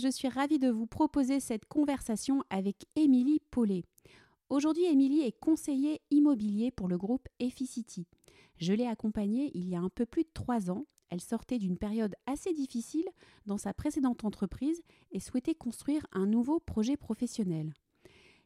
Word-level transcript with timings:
je 0.00 0.08
suis 0.08 0.28
ravie 0.28 0.58
de 0.58 0.68
vous 0.68 0.86
proposer 0.86 1.40
cette 1.40 1.66
conversation 1.66 2.42
avec 2.50 2.84
Émilie 2.96 3.40
Paulet. 3.50 3.84
Aujourd'hui, 4.48 4.84
Émilie 4.84 5.22
est 5.22 5.38
conseillère 5.38 5.98
immobilier 6.10 6.70
pour 6.70 6.88
le 6.88 6.98
groupe 6.98 7.28
Efficity. 7.40 8.06
Je 8.58 8.72
l'ai 8.72 8.86
accompagnée 8.86 9.50
il 9.54 9.68
y 9.68 9.74
a 9.74 9.80
un 9.80 9.88
peu 9.88 10.06
plus 10.06 10.24
de 10.24 10.30
trois 10.32 10.70
ans. 10.70 10.86
Elle 11.08 11.20
sortait 11.20 11.58
d'une 11.58 11.78
période 11.78 12.14
assez 12.26 12.52
difficile 12.52 13.08
dans 13.46 13.58
sa 13.58 13.72
précédente 13.72 14.24
entreprise 14.24 14.82
et 15.12 15.20
souhaitait 15.20 15.54
construire 15.54 16.06
un 16.12 16.26
nouveau 16.26 16.60
projet 16.60 16.96
professionnel. 16.96 17.72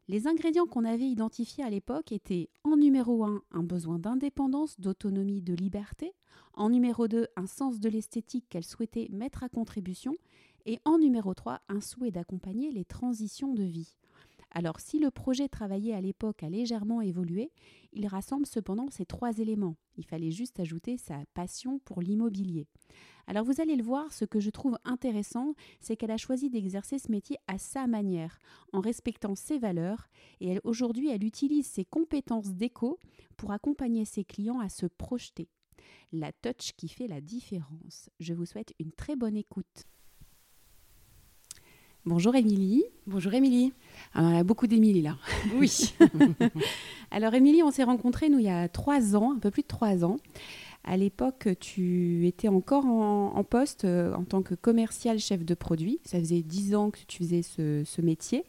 Les 0.09 0.27
ingrédients 0.27 0.67
qu'on 0.67 0.85
avait 0.85 1.09
identifiés 1.09 1.65
à 1.65 1.71
l'époque 1.71 2.13
étaient 2.13 2.51
en 2.65 2.77
numéro 2.77 3.25
1 3.25 3.43
un 3.53 3.63
besoin 3.63 3.99
d'indépendance, 3.99 4.81
d'autonomie, 4.81 5.43
de 5.43 5.55
liberté, 5.55 6.13
en 6.55 6.69
numéro 6.69 7.07
2 7.09 7.29
un 7.37 7.47
sens 7.47 7.81
de 7.81 7.89
l'esthétique 7.89 8.47
qu'elle 8.49 8.65
souhaitait 8.65 9.09
mettre 9.11 9.45
à 9.45 9.49
contribution 9.49 10.15
et 10.71 10.79
en 10.85 10.99
numéro 10.99 11.35
3 11.35 11.63
un 11.69 11.81
souhait 11.81 12.13
d'accompagner 12.13 12.71
les 12.71 12.85
transitions 12.85 13.55
de 13.55 13.65
vie. 13.65 13.97
Alors 14.53 14.79
si 14.79 15.01
le 15.01 15.11
projet 15.11 15.49
travaillé 15.49 15.95
à 15.95 16.01
l'époque 16.01 16.45
a 16.45 16.49
légèrement 16.49 17.01
évolué, 17.01 17.51
il 17.93 18.07
rassemble 18.07 18.47
cependant 18.47 18.89
ces 18.89 19.05
trois 19.05 19.37
éléments. 19.39 19.75
Il 19.97 20.05
fallait 20.05 20.31
juste 20.31 20.61
ajouter 20.61 20.97
sa 20.97 21.25
passion 21.35 21.81
pour 21.81 22.01
l'immobilier. 22.01 22.69
Alors 23.27 23.45
vous 23.45 23.61
allez 23.61 23.75
le 23.75 23.83
voir, 23.83 24.13
ce 24.13 24.25
que 24.25 24.39
je 24.39 24.51
trouve 24.51 24.79
intéressant, 24.85 25.55
c'est 25.81 25.97
qu'elle 25.97 26.13
a 26.13 26.17
choisi 26.17 26.51
d'exercer 26.51 27.01
ce 27.01 27.11
métier 27.11 27.37
à 27.49 27.59
sa 27.59 27.89
manière, 27.89 28.39
en 28.73 28.79
respectant 28.81 29.35
ses 29.35 29.59
valeurs, 29.59 30.07
et 30.41 30.61
aujourd'hui 30.63 31.11
elle 31.11 31.25
utilise 31.25 31.67
ses 31.67 31.85
compétences 31.85 32.53
d'éco 32.53 33.01
pour 33.37 33.51
accompagner 33.51 34.05
ses 34.05 34.23
clients 34.23 34.61
à 34.61 34.69
se 34.69 34.87
projeter. 34.87 35.49
La 36.13 36.31
touch 36.31 36.75
qui 36.77 36.87
fait 36.87 37.09
la 37.09 37.21
différence. 37.21 38.09
Je 38.21 38.35
vous 38.35 38.47
souhaite 38.47 38.73
une 38.79 38.93
très 38.93 39.17
bonne 39.17 39.37
écoute. 39.37 39.89
Bonjour 42.07 42.35
Émilie. 42.35 42.83
Bonjour 43.07 43.35
Émilie. 43.35 43.75
Alors, 44.15 44.31
il 44.31 44.37
y 44.37 44.39
a 44.39 44.43
beaucoup 44.43 44.67
d'Émilie 44.67 45.03
là. 45.03 45.19
Oui. 45.57 45.95
Alors 47.11 47.35
Émilie, 47.35 47.63
on 47.63 47.71
s'est 47.71 47.85
rencontrés 47.85 48.31
nous 48.31 48.39
il 48.39 48.47
y 48.47 48.51
a 48.51 48.71
trois 48.71 49.17
ans, 49.17 49.35
un 49.37 49.39
peu 49.39 49.51
plus 49.51 49.63
de 49.63 49.67
trois 49.67 50.03
ans. 50.03 50.17
À 50.83 50.97
l'époque, 50.97 51.49
tu 51.61 52.27
étais 52.27 52.49
encore 52.49 52.87
en, 52.87 53.45
poste 53.45 53.85
euh, 53.85 54.15
en 54.15 54.25
tant 54.25 54.41
que 54.41 54.55
commercial 54.55 55.19
chef 55.19 55.45
de 55.45 55.53
produit. 55.53 56.01
Ça 56.05 56.19
faisait 56.19 56.41
dix 56.41 56.75
ans 56.75 56.91
que 56.91 57.01
tu 57.07 57.19
faisais 57.19 57.43
ce, 57.43 58.01
métier. 58.01 58.45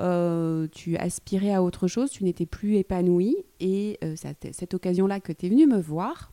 Euh, 0.00 0.66
tu 0.72 0.96
aspirais 0.96 1.52
à 1.52 1.62
autre 1.62 1.86
chose, 1.86 2.10
tu 2.10 2.24
n'étais 2.24 2.46
plus 2.46 2.76
épanouie. 2.76 3.36
Et 3.60 3.98
euh, 4.02 4.14
c'est 4.16 4.54
cette 4.54 4.72
occasion-là 4.72 5.20
que 5.20 5.32
tu 5.32 5.46
es 5.46 5.48
venue 5.50 5.66
me 5.66 5.78
voir 5.78 6.32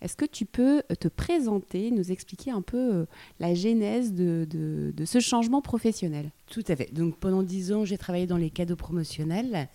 est-ce 0.00 0.16
que 0.16 0.24
tu 0.24 0.44
peux 0.44 0.82
euh, 0.90 0.94
te 0.94 1.08
présenter, 1.08 1.90
nous 1.90 2.12
expliquer 2.12 2.50
un 2.50 2.62
peu 2.62 2.94
euh, 2.94 3.06
la 3.40 3.54
genèse 3.54 4.12
de, 4.12 4.92
ce 5.04 5.20
changement 5.20 5.62
professionnel? 5.62 6.30
Tout 6.46 6.64
à 6.68 6.76
fait. 6.76 6.92
Donc 6.92 7.18
pendant 7.18 7.42
dix 7.42 7.72
ans, 7.72 7.84
j'ai 7.84 7.98
travaillé 7.98 8.26
dans 8.26 8.36
les 8.36 8.50
cadeaux 8.50 8.76
promotionnels, 8.76 9.68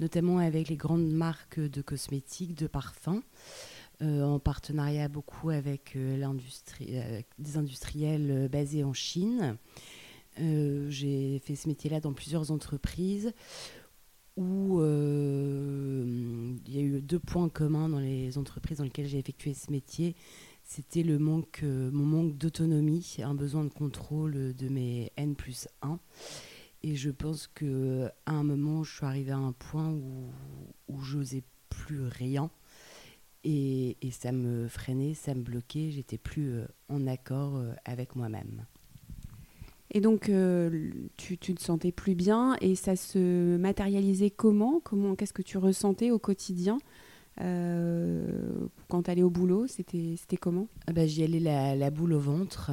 notamment 0.00 0.38
avec 0.38 0.68
les 0.68 0.76
grandes 0.76 1.10
marques 1.10 1.60
de 1.60 1.82
cosmétiques, 1.82 2.54
de 2.54 2.66
parfums. 2.66 3.22
Euh, 4.02 4.22
en 4.22 4.38
partenariat 4.38 5.08
beaucoup 5.08 5.48
avec 5.48 5.96
des 5.96 7.56
industriels 7.56 8.46
basés 8.52 8.84
en 8.84 8.92
Chine. 8.92 9.56
j'ai 10.36 11.40
fait 11.42 11.56
ce 11.56 11.66
métier-là 11.66 12.00
dans 12.00 12.12
plusieurs 12.12 12.50
entreprises 12.50 13.32
où 14.36 14.80
euh, 14.80 16.54
il 16.66 16.74
y 16.74 16.78
a 16.78 16.82
eu 16.82 17.00
deux 17.00 17.18
points 17.18 17.48
communs 17.48 17.88
dans 17.88 17.98
les 17.98 18.38
entreprises 18.38 18.78
dans 18.78 18.84
lesquelles 18.84 19.06
j'ai 19.06 19.18
effectué 19.18 19.54
ce 19.54 19.70
métier. 19.70 20.14
C'était 20.62 21.02
le 21.02 21.18
manque, 21.18 21.60
euh, 21.62 21.90
mon 21.90 22.04
manque 22.04 22.36
d'autonomie, 22.36 23.16
un 23.22 23.34
besoin 23.34 23.64
de 23.64 23.70
contrôle 23.70 24.54
de 24.54 24.68
mes 24.68 25.12
N 25.16 25.36
plus 25.36 25.68
1. 25.82 25.98
Et 26.82 26.96
je 26.96 27.10
pense 27.10 27.46
qu'à 27.46 28.12
un 28.26 28.42
moment, 28.42 28.84
je 28.84 28.94
suis 28.96 29.06
arrivée 29.06 29.32
à 29.32 29.38
un 29.38 29.52
point 29.52 29.90
où, 29.90 30.30
où 30.88 31.00
j'osais 31.00 31.42
plus 31.68 32.02
rien. 32.02 32.50
Et, 33.44 33.96
et, 34.02 34.10
ça 34.10 34.32
me 34.32 34.66
freinait, 34.66 35.14
ça 35.14 35.34
me 35.34 35.42
bloquait, 35.42 35.90
j'étais 35.92 36.18
plus 36.18 36.50
euh, 36.52 36.66
en 36.88 37.06
accord 37.06 37.62
avec 37.84 38.16
moi-même. 38.16 38.66
Et 39.92 40.00
donc, 40.00 40.28
euh, 40.28 40.90
tu, 41.16 41.38
te 41.38 41.62
sentais 41.62 41.92
plus 41.92 42.14
bien 42.14 42.56
et 42.60 42.74
ça 42.74 42.96
se 42.96 43.56
matérialisait 43.56 44.30
comment? 44.30 44.80
Comment 44.82 45.14
Qu'est-ce 45.14 45.32
que 45.32 45.42
tu 45.42 45.58
ressentais 45.58 46.10
au 46.10 46.18
quotidien 46.18 46.78
euh, 47.40 48.26
quand 48.88 49.04
tu 49.04 49.10
allais 49.10 49.22
au 49.22 49.30
boulot? 49.30 49.66
C'était 49.68 50.36
comment? 50.40 50.68
Ah 50.86 50.92
bah, 50.92 51.06
J'y 51.06 51.22
allais 51.22 51.40
la, 51.40 51.76
la, 51.76 51.90
boule 51.90 52.14
au 52.14 52.18
ventre 52.18 52.72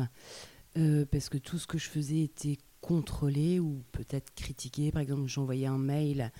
euh, 0.77 1.05
parce 1.09 1.29
que 1.29 1.37
tout 1.37 1.59
ce 1.59 1.67
que 1.67 1.77
je 1.77 1.87
faisais 1.87 2.21
était 2.21 2.57
contrôlé 2.81 3.59
ou 3.59 3.83
peut-être 3.91 4.33
critiqué. 4.33 4.91
Par 4.91 5.01
exemple, 5.01 5.27
j'envoyais 5.27 5.67
un 5.67 5.77
mail, 5.77 6.31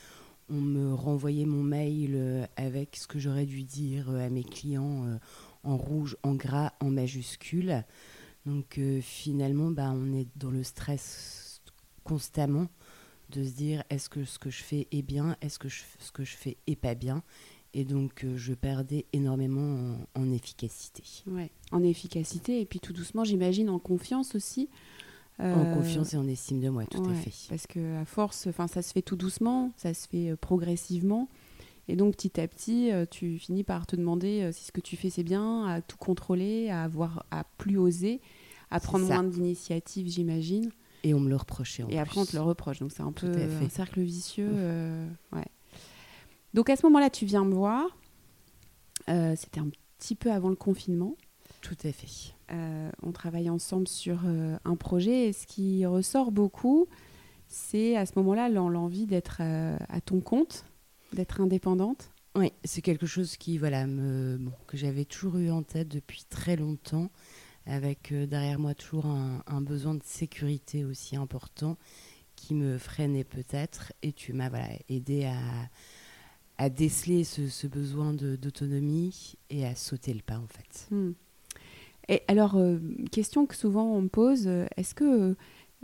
on 0.50 0.60
me 0.60 0.94
renvoyait 0.94 1.46
mon 1.46 1.62
mail 1.62 2.50
avec 2.58 2.96
ce 2.98 3.08
que 3.08 3.20
j'aurais 3.20 3.46
dû 3.46 3.64
dire 3.64 4.10
à 4.10 4.30
mes 4.30 4.44
clients 4.44 5.20
en 5.64 5.78
rouge, 5.78 6.18
en 6.24 6.34
gras, 6.34 6.74
en 6.82 6.90
majuscule. 6.90 7.86
Donc 8.46 8.78
euh, 8.78 9.00
finalement, 9.02 9.72
bah, 9.72 9.92
on 9.94 10.14
est 10.14 10.28
dans 10.36 10.52
le 10.52 10.64
stress 10.64 11.62
constamment 12.04 12.68
de 13.30 13.44
se 13.44 13.52
dire 13.52 13.84
est-ce 13.90 14.10
que 14.10 14.26
ce 14.26 14.38
que 14.38 14.50
je 14.50 14.62
fais 14.64 14.88
est 14.92 15.02
bien, 15.02 15.38
est-ce 15.42 15.58
que 15.58 15.70
ce 15.70 16.12
que 16.12 16.24
je 16.24 16.36
fais 16.36 16.58
est 16.68 16.76
pas 16.76 16.96
bien? 16.96 17.24
Et 17.74 17.86
donc 17.86 18.24
euh, 18.24 18.38
je 18.38 18.54
perdais 18.54 19.06
énormément 19.14 19.98
en, 20.14 20.32
efficacité. 20.32 21.04
Ouais, 21.28 21.50
en 21.72 21.82
efficacité 21.84 22.62
et 22.62 22.66
puis 22.66 22.80
tout 22.80 22.94
doucement, 22.94 23.24
j'imagine, 23.24 23.70
en 23.70 23.80
confiance 23.80 24.36
aussi. 24.36 24.70
En 25.40 25.46
euh, 25.46 25.76
confiance 25.76 26.14
et 26.14 26.18
en 26.18 26.28
estime 26.28 26.60
de 26.60 26.70
moi, 26.70 26.86
tout 26.86 27.04
à 27.10 27.14
fait. 27.16 27.34
Parce 27.50 27.66
que 27.66 28.00
à 28.00 28.06
force, 28.06 28.46
enfin, 28.46 28.68
ça 28.68 28.84
se 28.84 28.92
fait 28.92 29.02
tout 29.02 29.16
doucement, 29.16 29.72
ça 29.78 29.94
se 29.96 30.08
fait 30.08 30.36
progressivement. 30.36 31.28
Et 31.88 31.96
donc 31.96 32.16
petit 32.16 32.40
à 32.40 32.48
petit, 32.48 32.92
tu 33.12 33.38
finis 33.38 33.64
par 33.64 33.86
te 33.86 33.96
demander 33.96 34.52
si 34.54 34.66
ce 34.66 34.72
que 34.72 34.82
tu 34.82 34.96
fais 34.96 35.10
c'est 35.10 35.24
bien, 35.24 35.66
à 35.66 35.82
tout 35.82 35.98
contrôler, 35.98 36.70
à 36.70 36.84
avoir, 36.84 37.26
à 37.30 37.44
plus 37.58 37.78
oser, 37.78 38.22
à 38.72 38.80
prendre 38.80 39.06
moins 39.06 39.24
d'initiatives, 39.24 40.08
j'imagine. 40.08 40.72
Et 41.04 41.14
on 41.14 41.20
me 41.20 41.30
le 41.30 41.36
reprochait. 41.36 41.84
En 41.84 41.90
et 41.90 42.00
après 42.00 42.20
on 42.20 42.26
te 42.26 42.36
le 42.36 42.42
reproche, 42.42 42.80
donc 42.80 42.92
c'est 42.92 43.04
un 43.04 43.12
peu 43.12 43.28
un 43.28 43.70
cercle 43.70 44.02
vicieux. 44.02 44.50
Euh, 44.52 45.08
ouais. 45.34 45.46
Donc 46.54 46.70
à 46.70 46.76
ce 46.76 46.86
moment-là, 46.86 47.10
tu 47.10 47.26
viens 47.26 47.44
me 47.44 47.54
voir. 47.54 47.86
Euh, 49.10 49.36
c'était 49.36 49.60
un 49.60 49.70
petit 50.00 50.16
peu 50.16 50.32
avant 50.32 50.50
le 50.50 50.56
confinement. 50.56 51.18
Tout 51.62 51.76
à 51.84 51.92
fait. 51.92 52.34
Euh, 52.52 52.90
on 53.04 53.12
travaille 53.12 53.50
ensemble 53.50 53.88
sur 53.88 54.22
un 54.64 54.76
projet 54.76 55.28
et 55.28 55.34
ce 55.34 55.46
qui 55.46 55.86
ressort 55.86 56.32
beaucoup, 56.32 56.88
c'est 57.48 57.98
à 57.98 58.06
ce 58.06 58.14
moment-là 58.18 58.50
l'envie 58.50 59.06
d'être 59.06 59.42
à 59.42 60.02
ton 60.02 60.22
compte, 60.22 60.66
d'être 61.16 61.42
indépendante? 61.42 62.10
Oui, 62.36 62.52
c'est 62.64 62.82
quelque 62.82 63.06
chose 63.06 63.38
qui, 63.38 63.58
voilà, 63.58 63.86
me, 63.86 64.40
que 64.68 64.76
j'avais 64.76 65.06
toujours 65.06 65.38
eu 65.38 65.52
en 65.52 65.62
tête 65.62 65.88
depuis 65.88 66.24
très 66.28 66.56
longtemps, 66.56 67.12
avec 67.66 68.12
euh, 68.12 68.26
derrière 68.26 68.60
moi 68.60 68.74
toujours 68.74 69.06
un, 69.06 69.62
besoin 69.62 69.94
de 69.94 70.04
sécurité 70.04 70.84
aussi 70.84 71.16
important 71.16 71.78
qui 72.36 72.56
me 72.56 72.78
freinait 72.78 73.24
peut-être. 73.24 73.94
Et 74.02 74.14
tu 74.14 74.34
m'as 74.34 74.50
voilà, 74.50 74.70
aidé 74.90 75.26
à, 75.26 75.38
à 76.58 76.70
déceler 76.70 77.24
ce, 77.24 77.68
besoin 77.68 78.14
d'autonomie 78.14 79.36
et 79.52 79.66
à 79.66 79.76
sauter 79.76 80.14
le 80.14 80.22
pas 80.22 80.40
en 80.40 80.48
fait. 80.48 80.88
Hmm. 80.90 81.12
Et 82.10 82.24
alors, 82.28 82.56
euh, 82.56 82.80
question 83.12 83.46
que 83.46 83.56
souvent 83.56 83.86
on 83.86 84.02
me 84.02 84.10
pose, 84.10 84.48
est-ce 84.76 84.96
que 84.96 85.36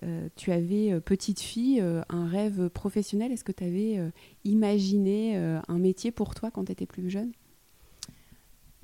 euh, 0.03 0.29
tu 0.35 0.51
avais, 0.51 0.93
euh, 0.93 0.99
petite 0.99 1.39
fille, 1.39 1.81
euh, 1.81 2.01
un 2.09 2.27
rêve 2.27 2.69
professionnel 2.69 3.31
Est-ce 3.31 3.43
que 3.43 3.51
tu 3.51 3.63
avais 3.63 3.99
imaginé 4.45 5.35
un 5.35 5.79
métier 5.79 6.11
pour 6.11 6.35
toi 6.35 6.51
quand 6.51 6.65
tu 6.65 6.71
étais 6.71 6.85
plus 6.85 7.09
jeune? 7.09 7.31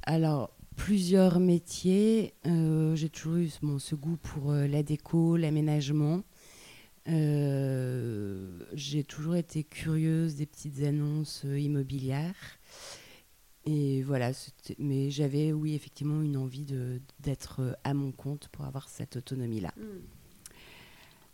Alors, 0.03 0.51
plusieurs 0.75 1.39
métiers. 1.39 2.33
J'ai 2.43 3.09
toujours 3.09 3.37
eu 3.37 3.49
ce 3.49 3.95
goût 3.95 4.17
pour 4.17 4.51
la 4.51 4.83
déco, 4.83 5.37
l'aménagement. 5.37 6.23
J'ai 7.07 9.03
toujours 9.03 9.35
été 9.35 9.63
curieuse 9.63 10.35
des 10.35 10.45
petites 10.45 10.83
annonces 10.83 11.45
immobilières. 11.45 12.59
Et 13.67 14.03
voilà, 14.03 14.31
mais 14.77 15.09
j'avais, 15.09 15.51
oui, 15.51 15.73
effectivement, 15.73 16.21
une 16.21 16.37
envie 16.37 16.67
d'être 17.19 17.79
à 17.83 17.95
mon 17.95 18.11
compte 18.11 18.47
pour 18.49 18.65
avoir 18.65 18.89
cette 18.89 19.15
autonomie-là. 19.15 19.73
Hmm. 19.77 20.01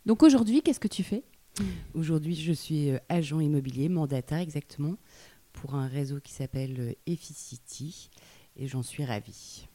Donc 0.04 0.22
aujourd'hui, 0.22 0.62
qu'est-ce 0.62 0.80
que 0.80 0.88
tu 0.88 1.04
fais? 1.04 1.22
Aujourd'hui, 1.94 2.34
je 2.34 2.52
suis 2.52 2.90
euh, 2.90 2.98
agent 3.08 3.38
immobilier, 3.40 3.88
mandataire 3.88 4.38
exactement, 4.38 4.96
pour 5.52 5.74
un 5.74 5.86
réseau 5.86 6.18
qui 6.20 6.32
s'appelle 6.32 6.76
euh, 6.80 6.92
Efficity 7.06 8.10
et 8.56 8.66
j'en 8.66 8.82
suis 8.82 9.04
ravie. 9.04 9.66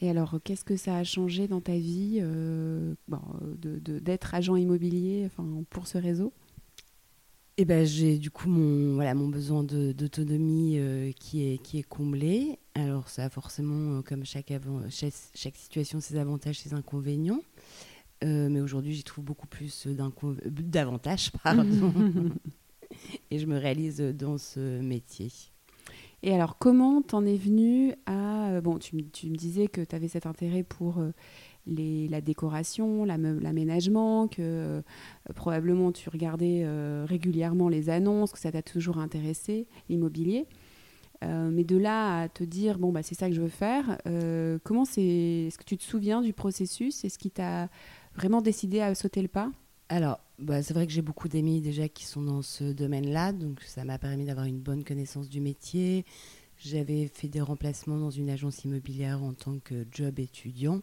Et 0.00 0.10
alors, 0.10 0.38
qu'est-ce 0.44 0.64
que 0.64 0.76
ça 0.76 0.96
a 0.96 1.04
changé 1.04 1.48
dans 1.48 1.60
ta 1.60 1.76
vie 1.76 2.18
euh, 2.20 2.94
d'être 3.56 4.34
agent 4.34 4.56
immobilier 4.56 5.24
enfin, 5.26 5.64
pour 5.70 5.86
ce 5.86 5.98
réseau? 5.98 6.32
Eh 7.56 7.64
ben, 7.64 7.84
j'ai 7.84 8.18
du 8.18 8.30
coup 8.30 8.48
mon, 8.48 8.94
voilà, 8.94 9.14
mon 9.14 9.28
besoin 9.28 9.64
d'autonomie 9.64 10.80
qui, 11.18 11.44
est, 11.44 11.58
qui 11.58 11.78
est 11.78 11.82
comblé. 11.82 12.58
Alors 12.74 13.08
ça 13.08 13.24
a 13.24 13.28
forcément, 13.28 14.00
comme 14.02 14.24
chaque, 14.24 14.52
chaque, 14.88 15.12
chaque, 15.34 15.56
situation, 15.56 16.00
ses 16.00 16.16
avantages, 16.16 16.58
ses 16.60 16.72
inconvénients. 16.72 17.42
Mais 18.22 18.60
aujourd'hui, 18.60 18.92
j'y 18.92 19.04
trouve 19.04 19.24
beaucoup 19.24 19.46
plus 19.46 19.86
d'avantages, 19.86 21.32
pardon. 21.44 21.64
et 23.30 23.38
je 23.38 23.46
me 23.46 23.58
réalise 23.58 24.00
dans 24.00 24.38
ce 24.38 24.80
métier. 24.80 25.30
Et 26.22 26.34
alors, 26.34 26.58
comment 26.58 27.00
t'en 27.00 27.24
es 27.24 27.36
venu 27.36 27.94
à... 28.04 28.60
Bon, 28.60 28.78
tu, 28.78 29.04
tu 29.10 29.30
me 29.30 29.36
disais 29.36 29.68
que 29.68 29.80
tu 29.80 29.96
avais 29.96 30.08
cet 30.08 30.26
intérêt 30.26 30.62
pour 30.62 31.02
les, 31.66 32.08
la 32.08 32.20
décoration, 32.20 33.04
l'aménagement, 33.04 34.28
que 34.28 34.36
euh, 34.40 34.82
probablement 35.34 35.92
tu 35.92 36.08
regardais 36.08 36.62
euh, 36.64 37.04
régulièrement 37.08 37.68
les 37.68 37.90
annonces, 37.90 38.32
que 38.32 38.38
ça 38.38 38.52
t'a 38.52 38.62
toujours 38.62 38.98
intéressé, 38.98 39.66
l'immobilier. 39.88 40.46
Euh, 41.22 41.50
mais 41.52 41.64
de 41.64 41.76
là 41.76 42.22
à 42.22 42.28
te 42.28 42.44
dire, 42.44 42.78
bon, 42.78 42.92
bah, 42.92 43.02
c'est 43.02 43.14
ça 43.14 43.28
que 43.28 43.34
je 43.34 43.42
veux 43.42 43.48
faire, 43.48 43.98
comment 44.64 44.84
c'est. 44.84 45.46
Est-ce 45.48 45.58
que 45.58 45.64
tu 45.64 45.76
te 45.76 45.84
souviens 45.84 46.22
du 46.22 46.32
processus? 46.32 47.04
Est-ce 47.04 47.18
qui 47.18 47.30
t'a 47.30 47.68
vraiment 48.14 48.42
décidé 48.42 48.80
à 48.80 48.94
sauter 48.94 49.22
le 49.22 49.28
pas 49.28 49.50
Alors, 49.88 50.20
bah, 50.38 50.62
c'est 50.62 50.74
vrai 50.74 50.86
que 50.86 50.92
j'ai 50.92 51.02
beaucoup 51.02 51.28
d'amis 51.28 51.60
déjà 51.60 51.88
qui 51.88 52.04
sont 52.04 52.22
dans 52.22 52.42
ce 52.42 52.64
domaine-là, 52.64 53.32
donc 53.32 53.60
ça 53.62 53.84
m'a 53.84 53.98
permis 53.98 54.24
d'avoir 54.24 54.46
une 54.46 54.60
bonne 54.60 54.84
connaissance 54.84 55.28
du 55.28 55.40
métier. 55.40 56.04
J'avais 56.58 57.08
fait 57.08 57.28
des 57.28 57.40
remplacements 57.40 57.98
dans 57.98 58.10
une 58.10 58.28
agence 58.28 58.64
immobilière 58.64 59.22
en 59.22 59.32
tant 59.32 59.58
que 59.58 59.86
job 59.90 60.18
étudiant. 60.18 60.80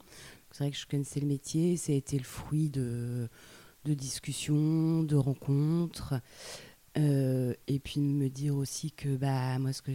C'est 0.52 0.64
vrai 0.64 0.72
que 0.72 0.78
je 0.78 0.88
connaissais 0.88 1.20
le 1.20 1.28
métier, 1.28 1.78
ça 1.78 1.92
a 1.92 1.96
été 1.96 2.18
le 2.18 2.24
fruit 2.24 2.70
de, 2.70 3.30
discussions, 3.86 5.04
de 5.04 5.16
rencontres. 5.16 6.16
Euh, 6.98 7.54
et 7.68 7.78
puis 7.78 8.00
de 8.00 8.06
me 8.06 8.28
dire 8.28 8.56
aussi 8.56 8.92
que 8.92 9.16
bah, 9.16 9.60
moi, 9.60 9.72
ce 9.72 9.84
que, 9.84 9.92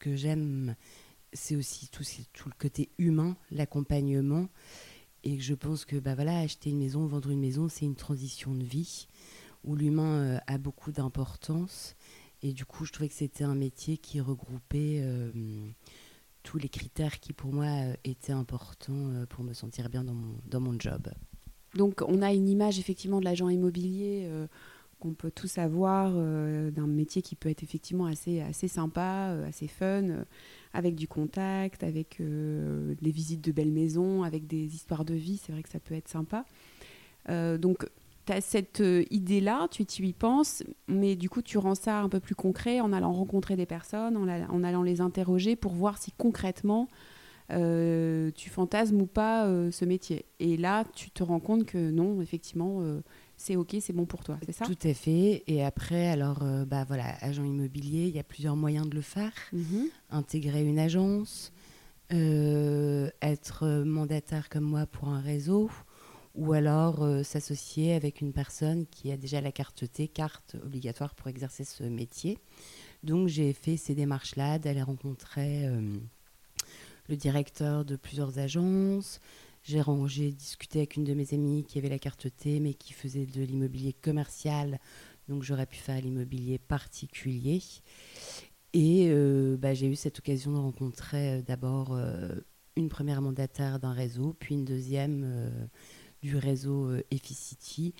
que 0.00 0.16
j'aime, 0.16 0.74
c'est 1.32 1.54
aussi 1.54 1.88
tout, 1.88 2.02
tout 2.32 2.48
le 2.48 2.54
côté 2.58 2.90
humain, 2.98 3.36
l'accompagnement. 3.52 4.48
Et 5.26 5.40
je 5.40 5.54
pense 5.54 5.84
que 5.84 5.96
bah, 5.96 6.14
voilà, 6.14 6.38
acheter 6.38 6.70
une 6.70 6.78
maison, 6.78 7.04
vendre 7.04 7.30
une 7.30 7.40
maison, 7.40 7.68
c'est 7.68 7.84
une 7.84 7.96
transition 7.96 8.54
de 8.54 8.62
vie 8.62 9.08
où 9.64 9.74
l'humain 9.74 10.20
euh, 10.20 10.38
a 10.46 10.56
beaucoup 10.56 10.92
d'importance. 10.92 11.96
Et 12.44 12.52
du 12.52 12.64
coup, 12.64 12.84
je 12.84 12.92
trouvais 12.92 13.08
que 13.08 13.14
c'était 13.16 13.42
un 13.42 13.56
métier 13.56 13.96
qui 13.96 14.20
regroupait 14.20 15.00
euh, 15.00 15.32
tous 16.44 16.58
les 16.58 16.68
critères 16.68 17.18
qui 17.18 17.32
pour 17.32 17.52
moi 17.52 17.64
euh, 17.64 17.94
étaient 18.04 18.32
importants 18.32 19.26
pour 19.28 19.42
me 19.42 19.52
sentir 19.52 19.88
bien 19.88 20.04
dans 20.04 20.14
mon, 20.14 20.36
dans 20.46 20.60
mon 20.60 20.78
job. 20.78 21.08
Donc 21.74 22.02
on 22.06 22.22
a 22.22 22.32
une 22.32 22.48
image 22.48 22.78
effectivement 22.78 23.18
de 23.18 23.24
l'agent 23.24 23.48
immobilier 23.48 24.30
qu'on 25.00 25.12
peut 25.12 25.32
tous 25.32 25.58
avoir, 25.58 26.12
d'un 26.12 26.86
métier 26.86 27.20
qui 27.20 27.34
peut 27.34 27.50
être 27.50 27.62
effectivement 27.64 28.06
assez, 28.06 28.40
assez 28.40 28.68
sympa, 28.68 29.36
assez 29.46 29.66
fun, 29.66 30.24
avec 30.76 30.94
du 30.94 31.08
contact, 31.08 31.82
avec 31.82 32.20
des 32.20 33.10
visites 33.10 33.42
de 33.42 33.52
belles 33.52 33.72
maisons, 33.72 34.22
avec 34.22 34.46
des 34.46 34.74
histoires 34.74 35.04
de 35.04 35.14
vie, 35.14 35.38
c'est 35.38 35.52
vrai 35.52 35.62
que 35.62 35.70
ça 35.70 35.80
peut 35.80 35.94
être 35.94 36.08
sympa. 36.08 36.44
donc 37.28 37.86
tu 38.26 38.32
as 38.32 38.40
cette 38.40 38.80
euh, 38.80 39.04
idée-là, 39.10 39.68
tu, 39.70 39.84
y 39.84 40.12
penses, 40.12 40.62
mais 40.88 41.16
du 41.16 41.30
coup, 41.30 41.42
tu 41.42 41.58
rends 41.58 41.74
ça 41.74 42.00
un 42.00 42.08
peu 42.08 42.20
plus 42.20 42.34
concret 42.34 42.80
en 42.80 42.92
allant 42.92 43.12
rencontrer 43.12 43.56
des 43.56 43.66
personnes, 43.66 44.16
en, 44.16 44.64
allant 44.64 44.82
les 44.82 45.00
interroger 45.00 45.56
pour 45.56 45.72
voir 45.72 45.98
si 45.98 46.12
concrètement 46.12 46.88
euh, 47.52 48.32
tu 48.34 48.50
fantasmes 48.50 49.00
ou 49.00 49.06
pas 49.06 49.46
euh, 49.46 49.70
ce 49.70 49.84
métier. 49.84 50.26
Et 50.40 50.56
là, 50.56 50.84
tu 50.94 51.10
te 51.10 51.22
rends 51.22 51.40
compte 51.40 51.64
que 51.64 51.90
non, 51.90 52.20
effectivement, 52.20 52.82
c'est 53.36 53.56
OK, 53.56 53.76
c'est 53.80 53.92
bon 53.92 54.06
pour 54.06 54.24
toi, 54.24 54.38
c'est 54.44 54.52
ça 54.52 54.66
Tout 54.66 54.78
à 54.82 54.94
fait. 54.94 55.44
Et 55.46 55.64
après, 55.64 56.08
alors, 56.08 56.44
bah 56.66 56.84
voilà, 56.86 57.16
agent 57.20 57.44
immobilier, 57.44 58.06
il 58.08 58.16
y 58.16 58.18
a 58.18 58.24
plusieurs 58.24 58.56
moyens 58.56 58.88
de 58.88 58.94
le 58.94 59.02
faire. 59.02 59.32
Mhm. 59.52 59.88
Intégrer 60.10 60.64
une 60.64 60.78
agence, 60.78 61.52
être 62.10 63.66
mandataire 63.84 64.48
comme 64.48 64.64
moi 64.64 64.86
pour 64.86 65.08
un 65.08 65.20
réseau 65.20 65.70
ou 66.36 66.52
alors 66.52 67.02
euh, 67.02 67.22
s'associer 67.22 67.94
avec 67.94 68.20
une 68.20 68.32
personne 68.32 68.86
qui 68.86 69.10
a 69.10 69.16
déjà 69.16 69.40
la 69.40 69.52
carte 69.52 69.90
T, 69.90 70.06
carte 70.06 70.56
obligatoire 70.62 71.14
pour 71.14 71.28
exercer 71.28 71.64
ce 71.64 71.82
métier. 71.82 72.38
Donc 73.02 73.28
j'ai 73.28 73.52
fait 73.52 73.76
ces 73.76 73.94
démarches-là, 73.94 74.58
d'aller 74.58 74.82
rencontrer 74.82 75.66
euh, 75.66 75.96
le 77.08 77.16
directeur 77.16 77.84
de 77.84 77.96
plusieurs 77.96 78.38
agences. 78.38 79.20
J'ai 79.66 80.32
discuté 80.32 80.80
avec 80.80 80.96
une 80.96 81.04
de 81.04 81.14
mes 81.14 81.34
amies 81.34 81.64
qui 81.64 81.78
avait 81.78 81.88
la 81.88 81.98
carte 81.98 82.28
T, 82.36 82.60
mais 82.60 82.74
qui 82.74 82.92
faisait 82.92 83.26
de 83.26 83.42
l'immobilier 83.42 83.92
commercial. 83.92 84.78
Donc 85.28 85.42
j'aurais 85.42 85.66
pu 85.66 85.76
faire 85.76 86.00
l'immobilier 86.00 86.58
particulier. 86.58 87.62
Et 88.72 89.08
euh, 89.08 89.56
bah, 89.56 89.74
j'ai 89.74 89.86
eu 89.86 89.96
cette 89.96 90.18
occasion 90.18 90.52
de 90.52 90.58
rencontrer 90.58 91.42
d'abord 91.42 91.98
une 92.76 92.88
première 92.88 93.22
mandataire 93.22 93.78
d'un 93.78 93.92
réseau, 93.92 94.34
puis 94.38 94.54
une 94.54 94.64
deuxième 94.64 95.68
du 96.22 96.36
réseau 96.36 96.90
euh, 96.90 97.02
Efficity. 97.10 97.94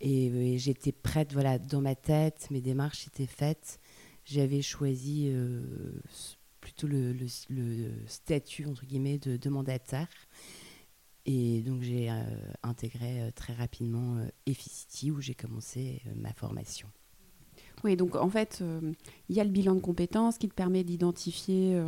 Et, 0.00 0.30
euh, 0.30 0.40
et 0.40 0.58
j'étais 0.58 0.92
prête, 0.92 1.32
voilà, 1.32 1.58
dans 1.58 1.80
ma 1.80 1.94
tête, 1.94 2.48
mes 2.50 2.60
démarches 2.60 3.06
étaient 3.06 3.26
faites. 3.26 3.80
J'avais 4.24 4.62
choisi 4.62 5.28
euh, 5.28 5.62
plutôt 6.60 6.86
le, 6.86 7.14
statut, 8.06 8.66
entre 8.66 8.84
guillemets, 8.84 9.18
de, 9.18 9.48
mandataire. 9.48 10.08
Et 11.26 11.60
donc 11.62 11.82
j'ai 11.82 12.08
intégré 12.62 13.30
très 13.34 13.52
rapidement 13.52 14.16
Efficity 14.46 15.10
où 15.10 15.20
j'ai 15.20 15.34
commencé 15.34 16.00
ma 16.14 16.32
formation. 16.32 16.88
Oui, 17.84 17.96
donc 17.96 18.14
en 18.14 18.30
fait, 18.30 18.62
il 19.28 19.36
y 19.36 19.40
a 19.40 19.44
le 19.44 19.50
bilan 19.50 19.74
de 19.74 19.80
compétences 19.80 20.38
qui 20.38 20.48
te 20.48 20.54
permet 20.54 20.84
d'identifier 20.84 21.78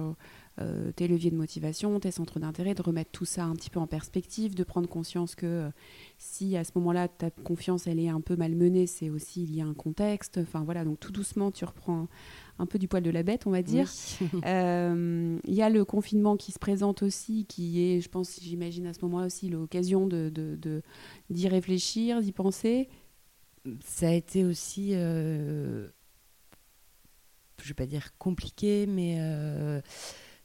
euh, 0.61 0.91
tes 0.91 1.07
leviers 1.07 1.31
de 1.31 1.37
motivation, 1.37 2.01
tes 2.01 2.11
centres 2.11 2.41
d'intérêt, 2.41 2.75
de 2.75 2.83
remettre 2.83 3.13
tout 3.13 3.25
ça 3.25 3.45
un 3.45 3.55
petit 3.55 3.71
peu 3.71 3.79
en 3.79 3.87
perspective, 3.87 4.57
de 4.57 4.65
prendre 4.65 4.89
conscience 4.89 5.37
que 5.37 5.47
euh, 5.47 5.71
si 6.17 6.57
à 6.57 6.65
ce 6.65 6.73
moment-là 6.77 7.07
ta 7.07 7.31
confiance 7.31 7.87
elle 7.87 8.01
est 8.01 8.09
un 8.09 8.21
peu 8.21 8.35
malmenée, 8.35 8.89
c'est 8.89 9.09
aussi 9.09 9.45
il 9.45 9.55
y 9.55 9.61
a 9.61 9.67
un 9.67 9.75
contexte. 9.75 10.39
Enfin 10.39 10.65
voilà, 10.65 10.85
donc 10.85 10.99
tout 10.99 11.13
doucement 11.13 11.53
tu 11.53 11.65
reprends 11.65 12.09
un 12.59 12.67
peu 12.67 12.81
du 12.81 12.89
poil 12.89 13.05
de 13.05 13.11
la 13.11 13.23
bête, 13.23 13.47
on 13.47 13.51
va 13.51 13.63
dire. 13.63 13.89
Euh, 14.45 15.39
il 15.45 15.55
y 15.55 15.63
a 15.63 15.69
le 15.69 15.85
confinement 15.85 16.37
qui 16.37 16.53
se 16.53 16.59
présente 16.59 17.03
aussi, 17.03 17.45
qui 17.47 17.83
est, 17.83 18.01
je 18.01 18.09
pense, 18.09 18.39
j'imagine 18.41 18.87
à 18.87 18.95
ce 18.95 19.01
moment-là 19.03 19.27
aussi 19.27 19.49
l'occasion 19.49 20.07
de, 20.07 20.33
d'y 21.31 21.49
réfléchir, 21.49 22.21
d'y 22.21 22.33
penser. 22.33 22.89
Ça 23.85 24.09
a 24.09 24.13
été 24.13 24.45
aussi, 24.45 24.93
je 24.93 24.97
ne 24.97 25.89
vais 27.65 27.75
pas 27.75 27.87
dire 27.87 28.17
compliqué, 28.19 28.87
mais 28.87 29.19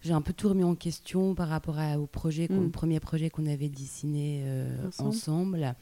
j'ai 0.04 0.12
un 0.14 0.22
peu 0.22 0.34
tout 0.34 0.50
remis 0.50 0.64
en 0.64 0.76
question 0.76 1.34
par 1.34 1.48
rapport 1.48 1.78
au 1.98 2.06
projet, 2.08 2.48
mm. 2.50 2.72
premier 2.72 3.00
projet 3.00 3.30
qu'on 3.30 3.46
avait 3.46 3.70
dessiné 3.70 4.44
euh, 4.46 4.90
ensemble. 5.00 5.76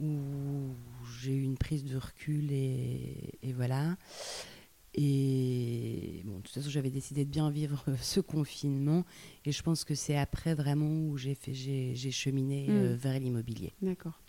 où 0.00 0.74
j'ai 1.20 1.32
eu 1.32 1.42
une 1.42 1.56
prise 1.56 1.84
de 1.84 1.96
recul 1.96 2.50
et, 2.50 3.32
voilà. 3.54 3.96
Et 4.96 6.22
bon, 6.24 6.36
de 6.36 6.42
toute 6.42 6.54
façon, 6.54 6.70
j'avais 6.70 6.90
décidé 6.90 7.24
de 7.24 7.30
bien 7.30 7.50
vivre 7.50 7.84
ce 8.00 8.20
confinement. 8.20 9.04
Et 9.44 9.52
je 9.52 9.62
pense 9.62 9.84
que 9.84 9.94
c'est 9.94 10.16
après 10.16 10.54
vraiment 10.54 10.90
où 10.90 11.16
j'ai 11.16 11.36
cheminé 12.10 12.66
mm. 12.68 12.72
euh, 12.72 12.96
vers 12.96 13.18
l'immobilier. 13.20 13.72
D'accord. 13.82 14.20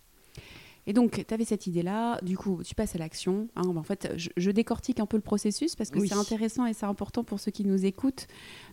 Et 0.88 0.94
donc, 0.94 1.26
tu 1.28 1.34
avais 1.34 1.46
cette 1.46 1.68
idée-là, 1.68 2.20
du 2.22 2.38
coup, 2.38 2.62
tu 2.64 2.76
passes 2.76 2.96
à 2.96 3.00
l'action. 3.00 3.48
Hein. 3.56 3.64
en 3.76 3.84
fait, 3.84 4.14
je, 4.16 4.52
décortique 4.52 5.00
un 5.00 5.06
peu 5.06 5.18
le 5.18 5.24
processus 5.24 5.76
parce 5.76 5.90
que 5.90 6.06
c'est 6.06 6.14
intéressant 6.14 6.66
et 6.66 6.74
c'est 6.74 6.86
important 6.86 7.24
pour 7.24 7.40
ceux 7.40 7.52
qui 7.52 7.66
nous 7.66 7.86
écoutent 7.86 8.28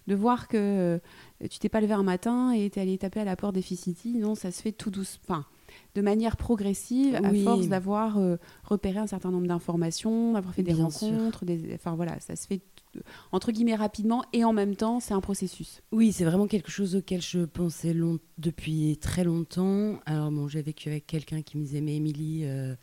de 0.06 0.14
voir 0.14 0.48
que 0.48 0.56
euh, 0.56 0.98
tu 1.48 1.58
t'es 1.58 1.68
pas 1.68 1.80
levé 1.80 1.94
un 1.94 2.02
matin 2.02 2.52
et 2.52 2.70
tu 2.70 2.78
es 2.78 2.82
allé 2.82 2.98
taper 2.98 3.20
à 3.20 3.24
la 3.24 3.36
porte 3.36 3.54
d'Efficity. 3.54 4.18
Non, 4.18 4.34
ça 4.34 4.52
se 4.52 4.60
fait 4.60 4.72
tout 4.72 4.90
doucement. 4.90 5.44
de 5.94 6.02
manière 6.02 6.36
progressive, 6.36 7.14
à 7.14 7.32
force 7.34 7.68
d'avoir 7.68 8.18
euh, 8.18 8.36
repéré 8.64 8.98
un 8.98 9.06
certain 9.06 9.30
nombre 9.30 9.46
d'informations, 9.46 10.34
d'avoir 10.34 10.54
fait 10.54 10.62
des 10.62 10.74
rencontres. 10.74 11.44
Des... 11.44 11.74
Enfin 11.74 11.94
voilà, 11.94 12.20
ça 12.20 12.36
se 12.36 12.46
fait 12.46 12.60
entre 13.30 13.52
guillemets 13.52 13.74
rapidement 13.74 14.24
et 14.32 14.44
en 14.44 14.52
même 14.52 14.76
temps 14.76 15.00
c'est 15.00 15.14
un 15.14 15.20
processus. 15.20 15.82
Oui, 15.92 16.12
c'est 16.12 16.24
vraiment 16.24 16.46
quelque 16.46 16.70
chose 16.70 16.96
auquel 16.96 17.22
je 17.22 17.40
pensais 17.40 17.92
long... 17.94 18.18
depuis 18.38 18.98
très 19.00 19.24
longtemps. 19.24 20.00
Alors 20.06 20.30
bon, 20.30 20.48
j'ai 20.48 20.62
vécu 20.62 20.88
avec 20.88 21.06
quelqu'un 21.06 21.42
qui 21.42 21.58
me 21.58 21.62
disait 21.62 21.80
mais 21.80 21.96
Émilie, 21.96 22.42
euh, 22.44 22.74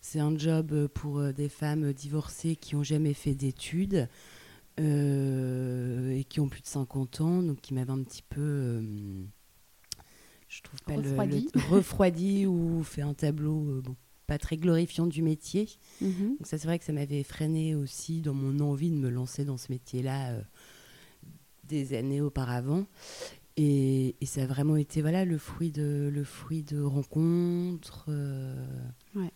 c'est 0.00 0.20
un 0.20 0.36
job 0.36 0.88
pour 0.88 1.18
euh, 1.18 1.32
des 1.32 1.48
femmes 1.48 1.92
divorcées 1.92 2.56
qui 2.56 2.76
ont 2.76 2.82
jamais 2.82 3.14
fait 3.14 3.34
d'études 3.34 4.08
euh, 4.78 6.10
et 6.10 6.24
qui 6.24 6.40
ont 6.40 6.48
plus 6.48 6.62
de 6.62 6.66
50 6.66 7.20
ans, 7.20 7.42
donc 7.42 7.60
qui 7.60 7.74
m'avait 7.74 7.92
un 7.92 8.02
petit 8.02 8.22
peu 8.22 8.82
je 10.48 10.62
trouve 10.62 10.80
pas 10.82 10.94
refroidi. 10.94 11.48
Le, 11.54 11.60
refroidi 11.60 12.46
ou 12.46 12.84
fait 12.84 13.02
un 13.02 13.14
tableau 13.14 13.82
bon 13.82 13.96
pas 14.26 14.38
très 14.38 14.56
glorifiant 14.56 15.06
du 15.06 15.22
métier. 15.22 15.68
Mhm. 16.00 16.36
Donc 16.38 16.46
ça, 16.46 16.58
c'est 16.58 16.66
vrai 16.66 16.78
que 16.78 16.84
ça 16.84 16.92
m'avait 16.92 17.22
freiné 17.22 17.74
aussi 17.74 18.20
dans 18.20 18.34
mon 18.34 18.60
envie 18.60 18.90
de 18.90 18.96
me 18.96 19.08
lancer 19.08 19.44
dans 19.44 19.56
ce 19.56 19.70
métier-là 19.70 20.30
euh, 20.30 20.40
des 21.64 21.96
années 21.96 22.20
auparavant. 22.20 22.86
Et, 23.56 24.14
ça 24.24 24.42
a 24.42 24.46
vraiment 24.46 24.76
été 24.76 25.00
voilà 25.00 25.24
le 25.24 25.38
fruit 25.38 25.70
de 25.70 26.10
le 26.12 26.24
fruit 26.24 26.62
de 26.62 26.82
rencontres. 26.82 28.06
Euh. 28.08 28.66
Ouais. 29.14 29.30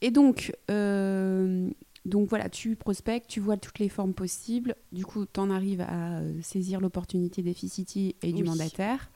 Et 0.00 0.10
donc 0.10 0.52
euh, 0.70 1.70
donc 2.04 2.28
voilà, 2.28 2.48
tu 2.48 2.74
prospectes, 2.74 3.28
tu 3.28 3.40
vois 3.40 3.56
toutes 3.56 3.78
les 3.78 3.88
formes 3.88 4.14
possibles. 4.14 4.74
Du 4.90 5.04
coup, 5.04 5.26
tu 5.26 5.38
en 5.38 5.50
arrives 5.50 5.82
à 5.82 6.22
saisir 6.42 6.80
l'opportunité 6.80 7.42
d'Efficity 7.42 8.16
et 8.22 8.32
du 8.32 8.42
mandataire. 8.42 9.10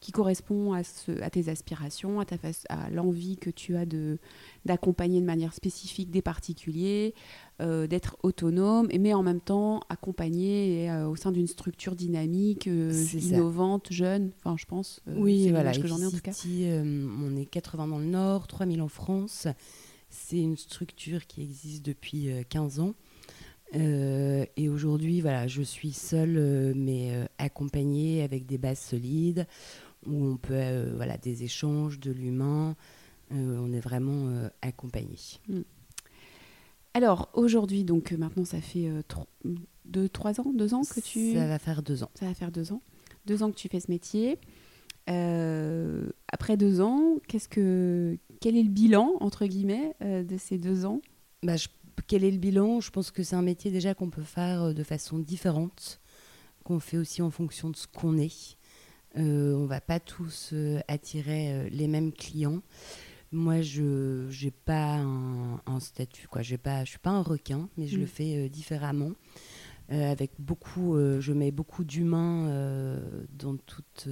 Qui 0.00 0.12
correspond 0.12 0.72
à, 0.72 0.84
ce, 0.84 1.20
à 1.22 1.30
tes 1.30 1.48
aspirations, 1.48 2.20
à, 2.20 2.24
ta 2.24 2.36
à 2.68 2.90
l'envie 2.90 3.36
que 3.36 3.50
tu 3.50 3.76
as 3.76 3.86
de, 3.86 4.18
d'accompagner 4.64 5.20
de 5.20 5.26
manière 5.26 5.52
spécifique 5.52 6.10
des 6.10 6.22
particuliers, 6.22 7.14
euh, 7.60 7.86
d'être 7.86 8.16
autonome, 8.22 8.88
mais 8.98 9.12
en 9.14 9.22
même 9.22 9.40
temps 9.40 9.80
accompagner 9.88 10.90
au 11.08 11.16
sein 11.16 11.32
d'une 11.32 11.48
structure 11.48 11.96
dynamique, 11.96 12.66
innovante, 12.66 13.88
jeune, 13.90 14.30
enfin 14.38 14.56
je 14.56 14.66
pense. 14.66 15.00
oui, 15.06 15.50
voilà, 15.50 15.72
que 15.72 15.86
j'en 15.86 15.98
ai 15.98 16.06
en 16.06 16.10
tout 16.10 16.20
cas. 16.20 16.32
on 16.46 17.36
est 17.36 17.46
80 17.46 17.88
dans 17.88 17.98
le 17.98 18.06
Nord, 18.06 18.46
3000 18.46 18.82
en 18.82 18.88
France. 18.88 19.48
C'est 20.10 20.38
une 20.38 20.56
structure 20.56 21.26
qui 21.26 21.42
existe 21.42 21.84
depuis 21.84 22.30
15 22.48 22.80
ans. 22.80 22.94
Euh, 23.74 24.46
et 24.56 24.68
aujourd'hui, 24.68 25.20
voilà, 25.20 25.46
je 25.46 25.62
suis 25.62 25.92
seule, 25.92 26.36
euh, 26.38 26.72
mais 26.74 27.10
euh, 27.12 27.26
accompagnée 27.38 28.22
avec 28.22 28.46
des 28.46 28.58
bases 28.58 28.80
solides, 28.80 29.46
où 30.08 30.24
on 30.24 30.36
peut, 30.36 30.90
voilà, 30.96 31.16
des 31.18 31.44
échanges, 31.44 32.00
de 32.00 32.10
l'humain. 32.10 32.76
on 33.30 33.72
est 33.72 33.80
vraiment 33.80 34.48
accompagné. 34.62 35.16
Hmm. 35.48 35.62
Alors 36.94 37.28
aujourd'hui, 37.34 37.84
donc 37.84 38.12
maintenant, 38.12 38.44
ça 38.44 38.60
fait 38.60 38.90
deux, 39.84 40.08
trois 40.08 40.40
ans, 40.40 40.52
deux 40.52 40.74
ans 40.74 40.82
que 40.82 41.00
tu. 41.00 41.34
Ça 41.34 41.46
va 41.46 41.58
faire 41.58 41.82
deux 41.82 42.02
ans. 42.02 42.10
Ça 42.14 42.26
va 42.26 42.34
faire 42.34 42.50
deux 42.50 42.72
ans. 42.72 42.82
Deux 43.26 43.42
ans 43.42 43.50
que 43.50 43.56
tu 43.56 43.68
fais 43.68 43.80
ce 43.80 43.90
métier. 43.90 44.38
après 45.06 46.56
deux 46.56 46.80
ans, 46.80 47.18
qu'est-ce 47.28 47.48
que, 47.48 48.18
quel 48.40 48.56
est 48.56 48.62
le 48.62 48.70
bilan 48.70 49.12
entre 49.20 49.46
guillemets 49.46 49.94
de 50.00 50.36
ces 50.38 50.58
deux 50.58 50.84
ans? 50.86 51.00
Bah, 51.42 51.56
je 51.56 51.68
quel 52.06 52.24
est 52.24 52.30
le 52.30 52.38
bilan? 52.38 52.80
Je 52.80 52.90
pense 52.90 53.10
que 53.10 53.22
c'est 53.22 53.36
un 53.36 53.42
métier 53.42 53.70
déjà 53.70 53.94
qu'on 53.94 54.10
peut 54.10 54.22
faire 54.22 54.62
euh, 54.62 54.72
de 54.72 54.82
façon 54.82 55.18
différente, 55.18 56.00
qu'on 56.64 56.80
fait 56.80 56.96
aussi 56.96 57.22
en 57.22 57.30
fonction 57.30 57.70
de 57.70 57.76
ce 57.76 57.86
qu'on 57.86 58.16
est. 58.18 58.56
Euh, 59.16 59.54
on 59.54 59.66
va 59.66 59.80
pas 59.80 60.00
tous 60.00 60.50
euh, 60.52 60.80
attirer 60.86 61.52
euh, 61.52 61.68
les 61.70 61.88
mêmes 61.88 62.12
clients. 62.12 62.62
Moi, 63.32 63.62
je 63.62 64.28
n'ai 64.44 64.50
pas 64.50 64.96
un, 64.96 65.80
statut, 65.80 66.28
quoi. 66.28 66.42
Je 66.42 66.54
ne 66.54 66.84
suis 66.84 66.98
pas 66.98 67.10
un 67.10 67.22
requin, 67.22 67.68
mais 67.76 67.86
je 67.86 67.98
le 67.98 68.04
mm. 68.04 68.08
fais 68.08 68.48
différemment. 68.48 69.12
avec 69.90 70.32
beaucoup, 70.38 70.96
je 70.96 71.32
mets 71.34 71.50
beaucoup 71.50 71.84
d'humain 71.84 72.98
dans 73.38 73.58
toutes, 73.58 74.08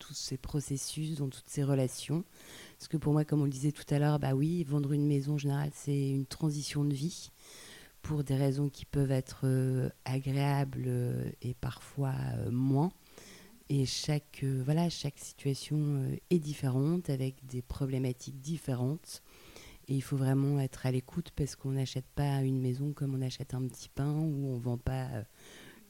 tous 0.00 0.14
ces 0.14 0.36
processus, 0.36 1.18
dans 1.18 1.28
toutes 1.28 1.48
ces 1.48 1.62
relations. 1.62 2.24
Parce 2.76 2.88
que 2.88 2.96
pour 2.96 3.12
moi, 3.12 3.24
comme 3.24 3.40
on 3.40 3.44
le 3.44 3.50
disait 3.50 3.70
tout 3.70 3.86
à 3.94 4.00
l'heure, 4.00 4.18
bah 4.18 4.34
oui, 4.34 4.64
vendre 4.64 4.92
une 4.92 5.06
maison 5.06 5.34
en 5.34 5.38
général, 5.38 5.70
c'est 5.72 6.10
une 6.10 6.26
transition 6.26 6.84
de 6.84 6.92
vie 6.92 7.30
pour 8.02 8.24
des 8.24 8.34
raisons 8.34 8.68
qui 8.68 8.84
peuvent 8.84 9.12
être 9.12 9.46
agréables 10.04 10.90
et 11.40 11.54
parfois 11.54 12.14
moins. 12.50 12.90
Et 13.68 13.84
chaque, 13.84 14.44
voilà, 14.64 14.88
chaque 14.88 15.18
situation 15.18 16.04
est 16.30 16.38
différente 16.38 17.10
avec 17.10 17.34
des 17.46 17.62
problématiques 17.62 18.40
différentes. 18.40 19.22
Et 19.88 19.94
il 19.94 20.02
faut 20.02 20.16
vraiment 20.16 20.60
être 20.60 20.86
à 20.86 20.90
l'écoute 20.90 21.30
parce 21.34 21.56
qu'on 21.56 21.72
n'achète 21.72 22.06
pas 22.14 22.42
une 22.42 22.60
maison 22.60 22.92
comme 22.92 23.14
on 23.14 23.22
achète 23.22 23.54
un 23.54 23.62
petit 23.66 23.88
pain 23.88 24.12
ou 24.12 24.52
on 24.52 24.56
ne 24.56 24.60
vend 24.60 24.78
pas 24.78 25.06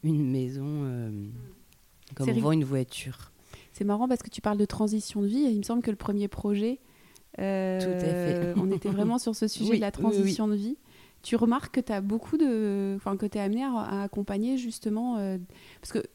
une 0.02 0.30
maison 0.30 1.30
comme 2.14 2.28
on 2.28 2.40
vend 2.40 2.52
une 2.52 2.64
voiture. 2.64 3.32
C'est 3.72 3.84
marrant 3.84 4.08
parce 4.08 4.22
que 4.22 4.30
tu 4.30 4.40
parles 4.40 4.58
de 4.58 4.64
transition 4.64 5.22
de 5.22 5.26
vie 5.26 5.44
et 5.44 5.50
il 5.50 5.58
me 5.58 5.62
semble 5.62 5.82
que 5.82 5.90
le 5.90 5.96
premier 5.96 6.28
projet, 6.28 6.80
euh, 7.38 8.54
on 8.56 8.70
était 8.70 8.88
vraiment 8.88 9.18
sur 9.18 9.34
ce 9.34 9.48
sujet 9.48 9.76
de 9.76 9.80
la 9.80 9.90
transition 9.90 10.48
de 10.48 10.54
vie. 10.54 10.78
Tu 11.22 11.36
remarques 11.36 11.74
que 11.74 11.80
tu 11.80 11.92
as 11.92 12.00
beaucoup 12.00 12.36
de. 12.36 12.94
Enfin, 12.96 13.16
que 13.16 13.26
tu 13.26 13.36
es 13.36 13.40
amené 13.40 13.64
à, 13.64 14.02
accompagner 14.02 14.58
justement. 14.58 15.16
Euh, 15.18 15.38
parce 15.80 15.92
que, 15.92 16.06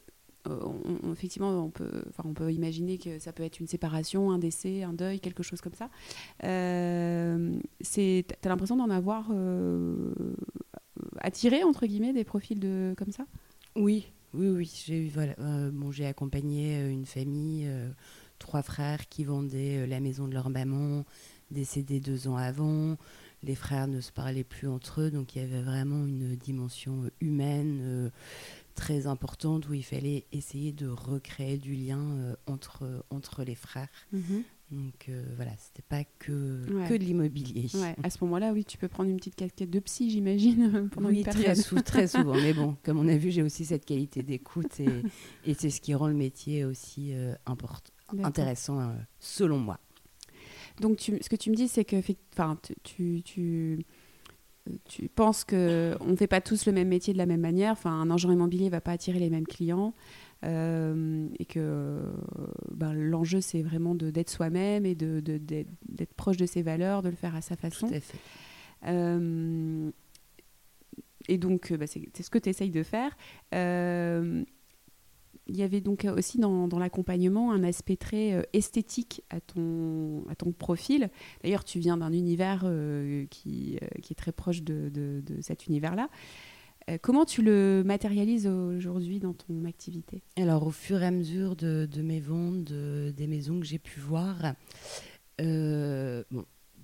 euh, 0.48 1.12
effectivement, 1.12 1.64
on 1.64 1.70
peut, 1.70 2.04
on 2.24 2.34
peut 2.34 2.52
imaginer 2.52 2.98
que 2.98 3.18
ça 3.18 3.32
peut 3.32 3.42
être 3.42 3.60
une 3.60 3.66
séparation, 3.66 4.30
un 4.30 4.38
décès, 4.38 4.82
un 4.82 4.92
deuil, 4.92 5.20
quelque 5.20 5.42
chose 5.42 5.60
comme 5.60 5.74
ça. 5.74 5.88
Euh, 6.44 7.58
tu 7.82 8.24
as 8.44 8.48
l'impression 8.48 8.76
d'en 8.76 8.90
avoir 8.90 9.30
attiré, 11.18 11.62
entre 11.64 11.86
guillemets, 11.86 12.12
des 12.12 12.24
profils 12.24 12.58
de, 12.58 12.94
comme 12.96 13.12
ça? 13.12 13.26
Oui, 13.76 14.06
oui, 14.34 14.48
oui. 14.48 14.82
J'ai 14.86 15.08
voilà, 15.08 15.34
bon, 15.70 15.90
accompagné 16.02 16.88
une 16.88 17.06
famille 17.06 17.68
trois 18.42 18.62
frères 18.62 19.08
qui 19.08 19.24
vendaient 19.24 19.78
euh, 19.78 19.86
la 19.86 20.00
maison 20.00 20.26
de 20.28 20.34
leur 20.34 20.50
maman, 20.50 21.04
décédés 21.50 22.00
deux 22.00 22.28
ans 22.28 22.36
avant. 22.36 22.96
Les 23.42 23.54
frères 23.54 23.88
ne 23.88 24.00
se 24.00 24.12
parlaient 24.12 24.44
plus 24.44 24.68
entre 24.68 25.02
eux, 25.02 25.10
donc 25.10 25.34
il 25.34 25.42
y 25.42 25.44
avait 25.44 25.62
vraiment 25.62 26.06
une 26.06 26.36
dimension 26.36 27.04
euh, 27.04 27.10
humaine 27.20 27.80
euh, 27.82 28.10
très 28.74 29.06
importante 29.06 29.68
où 29.68 29.74
il 29.74 29.84
fallait 29.84 30.26
essayer 30.32 30.72
de 30.72 30.86
recréer 30.86 31.58
du 31.58 31.74
lien 31.74 32.34
entre, 32.46 33.04
entre 33.10 33.44
les 33.44 33.54
frères. 33.54 33.88
Mhm. 34.12 34.42
Donc 34.70 35.10
voilà, 35.36 35.50
c'était 35.58 35.82
pas 35.86 36.02
que, 36.18 36.64
que 36.88 36.94
de 36.94 37.04
l'immobilier. 37.04 37.66
À 38.02 38.08
ce 38.08 38.16
moment-là, 38.22 38.52
oui, 38.54 38.64
tu 38.64 38.78
peux 38.78 38.88
prendre 38.88 39.10
une 39.10 39.18
petite 39.18 39.36
casquette 39.36 39.68
de 39.68 39.80
psy, 39.80 40.10
j'imagine, 40.10 40.88
pendant 40.94 41.10
oui, 41.10 41.18
une 41.18 41.24
période. 41.24 41.62
Très, 41.62 41.82
très 41.82 42.06
souvent. 42.06 42.32
Mais 42.32 42.54
bon, 42.54 42.78
comme 42.82 42.98
on 42.98 43.06
a 43.08 43.18
vu, 43.18 43.30
j'ai 43.30 43.42
aussi 43.42 43.66
cette 43.66 43.84
qualité 43.84 44.22
d'écoute 44.22 44.80
et, 44.80 45.02
et 45.44 45.52
c'est 45.52 45.68
ce 45.68 45.82
qui 45.82 45.94
rend 45.94 46.08
le 46.08 46.14
métier 46.14 46.64
aussi 46.64 47.12
important 47.44 47.92
intéressant 48.22 48.80
euh, 48.80 48.92
selon 49.20 49.58
moi. 49.58 49.78
Donc 50.80 50.96
tu, 50.96 51.18
ce 51.20 51.28
que 51.28 51.36
tu 51.36 51.50
me 51.50 51.54
dis, 51.54 51.68
c'est 51.68 51.84
que 51.84 51.96
tu, 52.82 53.22
tu, 53.22 53.84
tu, 54.84 55.08
penses 55.08 55.44
qu'on 55.44 55.56
ne 55.56 56.16
fait 56.16 56.26
pas 56.26 56.40
tous 56.40 56.66
le 56.66 56.72
même 56.72 56.88
métier 56.88 57.12
de 57.12 57.18
la 57.18 57.26
même 57.26 57.40
manière. 57.40 57.72
Enfin, 57.72 57.90
un 57.90 58.10
agent 58.10 58.30
immobilier 58.30 58.66
ne 58.66 58.70
va 58.70 58.80
pas 58.80 58.92
attirer 58.92 59.18
les 59.18 59.30
mêmes 59.30 59.46
clients. 59.46 59.94
Euh, 60.44 61.28
et 61.38 61.44
que 61.44 62.00
ben, 62.72 62.92
l'enjeu, 62.94 63.40
c'est 63.40 63.62
vraiment 63.62 63.94
d'être 63.94 64.30
soi-même 64.30 64.84
et 64.86 64.96
d'être 64.96 65.22
de, 65.22 65.38
d'être 65.38 66.14
proche 66.14 66.36
de 66.36 66.46
ses 66.46 66.62
valeurs, 66.62 67.02
de 67.02 67.10
le 67.10 67.16
faire 67.16 67.36
à 67.36 67.42
sa 67.42 67.56
façon. 67.56 67.86
Tout 67.86 67.94
à 67.94 68.00
fait. 68.00 68.18
Euh, 68.86 69.90
et 71.28 71.38
donc, 71.38 71.72
bah, 71.72 71.86
c'est 71.86 72.22
ce 72.22 72.30
que 72.30 72.38
tu 72.38 72.48
essayes 72.48 72.70
de 72.70 72.82
faire 72.82 73.16
il 75.48 75.56
y 75.56 75.62
avait 75.62 75.80
donc 75.80 76.06
aussi 76.16 76.38
dans, 76.38 76.68
l'accompagnement 76.78 77.52
un 77.52 77.64
aspect 77.64 77.96
très 77.96 78.32
euh, 78.32 78.42
esthétique 78.52 79.22
à 79.30 79.40
ton, 79.40 80.24
à 80.28 80.34
ton 80.34 80.52
profil. 80.52 81.10
D'ailleurs, 81.42 81.64
tu 81.64 81.78
viens 81.78 81.96
d'un 81.96 82.12
univers 82.12 82.62
euh, 82.64 83.26
qui, 83.30 83.78
euh, 83.82 83.86
qui, 84.00 84.12
est 84.12 84.16
très 84.16 84.32
proche 84.32 84.62
de, 84.62 84.90
de, 84.90 85.22
cet 85.40 85.66
univers-là. 85.66 86.08
comment 87.00 87.24
tu 87.24 87.42
le 87.42 87.82
matérialises 87.84 88.46
aujourd'hui 88.46 89.18
dans 89.18 89.32
ton 89.32 89.64
activité? 89.64 90.22
Alors, 90.36 90.66
au 90.66 90.70
fur 90.70 91.02
et 91.02 91.06
à 91.06 91.10
mesure 91.10 91.56
de, 91.56 91.88
mes 92.02 92.20
ventes, 92.20 92.72
des 92.72 93.26
maisons 93.26 93.58
que 93.58 93.66
j'ai 93.66 93.78
pu 93.78 93.98
voir, 93.98 94.54
bon, 95.38 95.44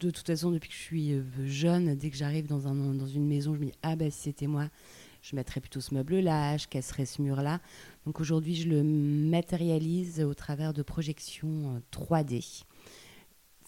de 0.00 0.10
toute 0.10 0.26
façon, 0.26 0.50
depuis 0.50 0.68
que 0.68 0.74
je 0.74 0.80
suis 0.80 1.14
jeune, 1.46 1.94
dès 1.94 2.10
que 2.10 2.16
j'arrive 2.16 2.46
dans, 2.46 2.66
un, 2.66 2.94
dans 2.94 3.06
une 3.06 3.26
maison, 3.26 3.54
je 3.54 3.60
me 3.60 3.66
dis 3.66 3.74
Ah, 3.82 3.96
ben 3.96 4.10
si 4.10 4.22
c'était 4.22 4.46
moi, 4.46 4.68
je 5.22 5.36
mettrais 5.36 5.60
plutôt 5.60 5.80
ce 5.80 5.94
meuble-là, 5.94 6.56
je 6.56 6.66
casserais 6.68 7.06
ce 7.06 7.22
mur-là. 7.22 7.60
Donc 8.06 8.20
aujourd'hui, 8.20 8.54
je 8.54 8.68
le 8.68 8.82
matérialise 8.82 10.20
au 10.20 10.34
travers 10.34 10.72
de 10.72 10.82
projections 10.82 11.82
3D. 11.92 12.62
Euh, 12.62 12.64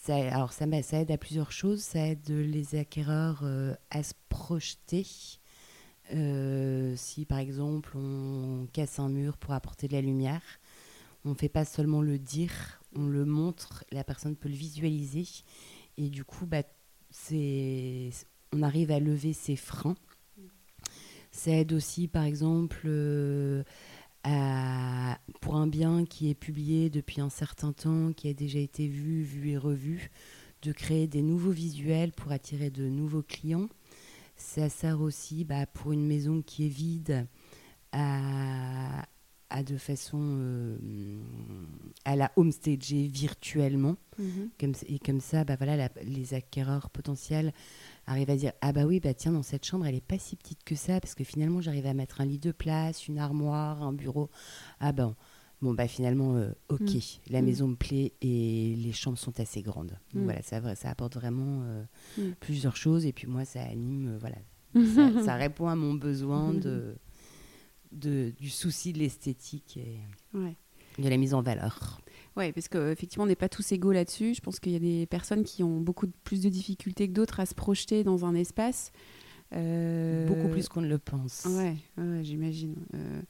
ça, 0.01 0.15
alors 0.15 0.53
ça, 0.53 0.65
aide 0.65 1.11
à 1.11 1.17
plusieurs 1.17 1.51
choses. 1.51 1.81
Ça 1.81 2.07
aide 2.07 2.29
les 2.29 2.75
acquéreurs 2.75 3.41
euh, 3.43 3.75
à 3.89 4.03
se 4.03 4.13
projeter. 4.29 5.05
Euh, 6.13 6.93
si 6.97 7.25
par 7.25 7.37
exemple 7.37 7.95
on 7.95 8.67
casse 8.73 8.99
un 8.99 9.07
mur 9.07 9.37
pour 9.37 9.53
apporter 9.53 9.87
de 9.87 9.93
la 9.93 10.01
lumière, 10.01 10.41
on 11.23 11.29
ne 11.29 11.35
fait 11.35 11.47
pas 11.47 11.63
seulement 11.63 12.01
le 12.01 12.17
dire, 12.19 12.81
on 12.95 13.05
le 13.05 13.23
montre, 13.23 13.85
la 13.91 14.03
personne 14.03 14.35
peut 14.35 14.49
le 14.49 14.55
visualiser. 14.55 15.27
Et 15.97 16.09
du 16.09 16.25
coup, 16.25 16.45
bah, 16.45 16.63
on 18.53 18.61
arrive 18.63 18.91
à 18.91 18.99
lever 18.99 19.33
ses 19.33 19.55
freins. 19.55 19.95
Ça 21.31 21.51
aide 21.51 21.73
aussi, 21.73 22.07
par 22.07 22.23
exemple, 22.23 22.87
pour 25.41 25.55
un 25.55 25.67
bien 25.67 26.05
qui 26.05 26.29
est 26.29 26.35
publié 26.35 26.89
depuis 26.89 27.21
un 27.21 27.29
certain 27.29 27.71
temps, 27.73 28.13
qui 28.13 28.27
a 28.27 28.33
déjà 28.33 28.59
été 28.59 28.87
vu, 28.87 29.21
vu 29.23 29.49
et 29.49 29.57
revu, 29.57 30.11
de 30.61 30.71
créer 30.71 31.07
des 31.07 31.21
nouveaux 31.21 31.51
visuels 31.51 32.11
pour 32.11 32.31
attirer 32.31 32.69
de 32.69 32.87
nouveaux 32.87 33.23
clients. 33.23 33.67
Ça 34.35 34.69
sert 34.69 35.01
aussi 35.01 35.43
bah, 35.43 35.65
pour 35.65 35.91
une 35.91 36.05
maison 36.05 36.41
qui 36.41 36.65
est 36.65 36.69
vide 36.69 37.27
à, 37.91 39.05
à 39.49 39.63
de 39.63 39.77
façon 39.77 40.19
euh, 40.21 40.77
à 42.05 42.15
la 42.15 42.31
homestager 42.35 43.07
virtuellement. 43.07 43.97
Mhm. 44.17 44.49
Comme, 44.59 44.73
et 44.87 44.99
comme 44.99 45.19
ça, 45.19 45.43
bah, 45.43 45.55
voilà, 45.57 45.89
les 46.03 46.33
acquéreurs 46.33 46.89
potentiels 46.89 47.53
arrive 48.05 48.29
à 48.29 48.35
dire 48.35 48.53
ah 48.61 48.71
bah 48.73 48.85
oui 48.85 48.99
bah 48.99 49.13
tiens 49.13 49.31
dans 49.31 49.43
cette 49.43 49.65
chambre 49.65 49.85
elle 49.85 49.95
est 49.95 50.05
pas 50.05 50.17
si 50.17 50.35
petite 50.35 50.63
que 50.63 50.75
ça 50.75 50.99
parce 50.99 51.15
que 51.15 51.23
finalement 51.23 51.61
j'arrive 51.61 51.85
à 51.85 51.93
mettre 51.93 52.21
un 52.21 52.25
lit 52.25 52.39
de 52.39 52.51
place, 52.51 53.07
une 53.07 53.19
armoire, 53.19 53.83
un 53.83 53.93
bureau. 53.93 54.29
Ah 54.79 54.91
ben 54.91 55.15
bon 55.61 55.73
bah 55.73 55.87
finalement 55.87 56.35
euh, 56.35 56.51
ok 56.69 56.81
mm. 56.81 56.99
la 57.29 57.41
mm. 57.41 57.45
maison 57.45 57.67
me 57.67 57.75
plaît 57.75 58.13
et 58.21 58.75
les 58.75 58.91
chambres 58.91 59.17
sont 59.17 59.39
assez 59.39 59.61
grandes. 59.61 59.97
Donc 60.13 60.23
mm. 60.23 60.25
voilà 60.25 60.41
ça 60.41 60.75
ça 60.75 60.89
apporte 60.89 61.15
vraiment 61.15 61.63
euh, 61.63 62.31
plusieurs 62.39 62.75
choses 62.75 63.05
et 63.05 63.13
puis 63.13 63.27
moi 63.27 63.45
ça 63.45 63.61
anime 63.61 64.15
euh, 64.15 64.17
voilà 64.19 64.37
ça, 65.25 65.35
répond 65.35 65.67
à 65.67 65.75
mon 65.75 65.93
besoin 65.95 66.53
de, 66.53 66.95
de 67.91 68.33
du 68.39 68.49
souci 68.49 68.93
de 68.93 68.99
l'esthétique 68.99 69.75
et 69.75 69.99
de 70.97 71.09
la 71.09 71.17
mise 71.17 71.33
en 71.33 71.41
valeur. 71.41 71.99
Oui, 72.37 72.51
parce 72.53 72.69
qu'effectivement, 72.69 73.25
on 73.25 73.27
n'est 73.27 73.35
pas 73.35 73.49
tous 73.49 73.71
égaux 73.71 73.91
là-dessus. 73.91 74.35
Je 74.35 74.41
pense 74.41 74.59
qu'il 74.59 74.71
y 74.71 74.75
a 74.75 74.79
des 74.79 75.05
personnes 75.05 75.43
qui 75.43 75.63
ont 75.63 75.81
beaucoup 75.81 76.07
plus 76.23 76.41
de 76.41 76.49
difficultés 76.49 77.07
que 77.07 77.13
d'autres 77.13 77.39
à 77.39 77.45
se 77.45 77.53
projeter 77.53 78.03
dans 78.03 78.25
un 78.25 78.35
espace. 78.35 78.91
Euh, 79.53 80.27
beaucoup 80.27 80.47
plus 80.47 80.69
qu'on 80.69 80.81
ne 80.81 80.87
le 80.87 80.97
pense. 80.97 81.45
Ouais, 81.45 81.75
ouais 81.97 82.23
j'imagine. 82.23 82.75
Euh, 82.95 83.21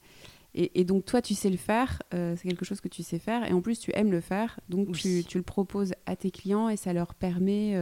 et, 0.53 0.83
donc, 0.83 1.05
toi, 1.05 1.21
tu 1.21 1.33
sais 1.33 1.49
le 1.49 1.57
faire. 1.57 2.01
Euh, 2.13 2.35
c'est 2.35 2.47
quelque 2.47 2.65
chose 2.65 2.81
que 2.81 2.89
tu 2.89 3.03
sais 3.03 3.19
faire. 3.19 3.49
Et 3.49 3.53
en 3.53 3.61
plus, 3.61 3.79
tu 3.79 3.91
aimes 3.95 4.11
le 4.11 4.21
faire. 4.21 4.59
Donc, 4.69 4.91
tu, 4.91 5.23
tu, 5.23 5.37
le 5.37 5.43
proposes 5.43 5.93
à 6.05 6.15
tes 6.15 6.29
clients 6.29 6.69
et 6.69 6.75
ça 6.75 6.93
leur 6.93 7.15
permet 7.15 7.73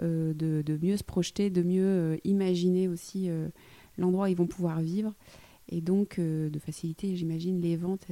de, 0.00 0.34
de, 0.34 0.78
mieux 0.82 0.96
se 0.96 1.04
projeter, 1.04 1.50
de 1.50 1.62
mieux 1.62 2.18
imaginer 2.24 2.88
aussi 2.88 3.30
l'endroit 3.96 4.26
où 4.26 4.28
ils 4.28 4.36
vont 4.36 4.48
pouvoir 4.48 4.80
vivre. 4.80 5.14
Et 5.70 5.80
donc, 5.80 6.18
de 6.18 6.58
faciliter, 6.58 7.14
j'imagine, 7.14 7.60
les 7.60 7.76
ventes 7.76 8.08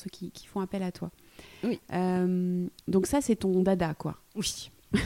ceux 0.00 0.10
qui, 0.10 0.30
qui, 0.30 0.46
font 0.46 0.60
appel 0.60 0.82
à 0.82 0.92
toi. 0.92 1.10
Oui. 1.62 1.80
donc, 2.88 3.06
ça, 3.06 3.20
c'est 3.20 3.36
ton 3.36 3.62
dada, 3.62 3.94
quoi. 3.94 4.16
Oui. 4.34 4.70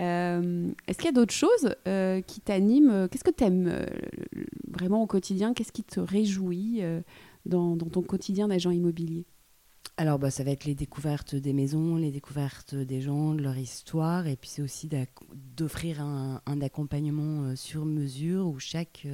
Euh, 0.00 0.70
est-ce 0.86 0.98
qu'il 0.98 1.06
y 1.06 1.08
a 1.08 1.12
d'autres 1.12 1.32
choses 1.32 1.74
euh, 1.86 2.20
qui 2.20 2.40
t'animent 2.40 3.08
Qu'est-ce 3.08 3.24
que 3.24 3.30
tu 3.30 3.44
aimes 3.44 3.68
euh, 3.68 3.86
vraiment 4.68 5.02
au 5.02 5.06
quotidien? 5.06 5.54
Qu'est-ce 5.54 5.72
qui 5.72 5.84
te 5.84 6.00
réjouit 6.00 6.82
dans, 7.46 7.76
ton 7.76 8.02
quotidien 8.02 8.48
d'agent 8.48 8.70
immobilier? 8.70 9.24
Alors, 9.96 10.18
bah, 10.18 10.30
ça 10.30 10.42
va 10.42 10.50
être 10.50 10.64
les 10.64 10.74
découvertes 10.74 11.34
des 11.34 11.52
maisons, 11.52 11.96
les 11.96 12.10
découvertes 12.10 12.74
des 12.74 13.00
gens, 13.00 13.34
de 13.34 13.42
leur 13.42 13.58
histoire, 13.58 14.26
et 14.26 14.36
puis 14.36 14.48
c'est 14.48 14.62
aussi 14.62 14.88
d'offrir 15.56 16.00
un, 16.00 16.60
accompagnement 16.62 17.54
sur 17.56 17.84
mesure 17.84 18.46
où 18.46 18.58
chaque, 18.58 19.06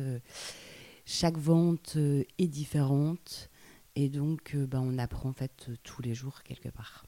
chaque 1.05 1.37
vente 1.37 1.97
est 1.97 2.47
différente, 2.47 3.48
et 3.99 4.09
donc 4.09 4.57
bah, 4.57 4.81
on 4.81 4.97
apprend 4.97 5.31
en 5.31 5.33
fait 5.33 5.71
tous 5.83 6.02
les 6.02 6.14
jours 6.14 6.43
quelque 6.45 6.69
part. 6.69 7.05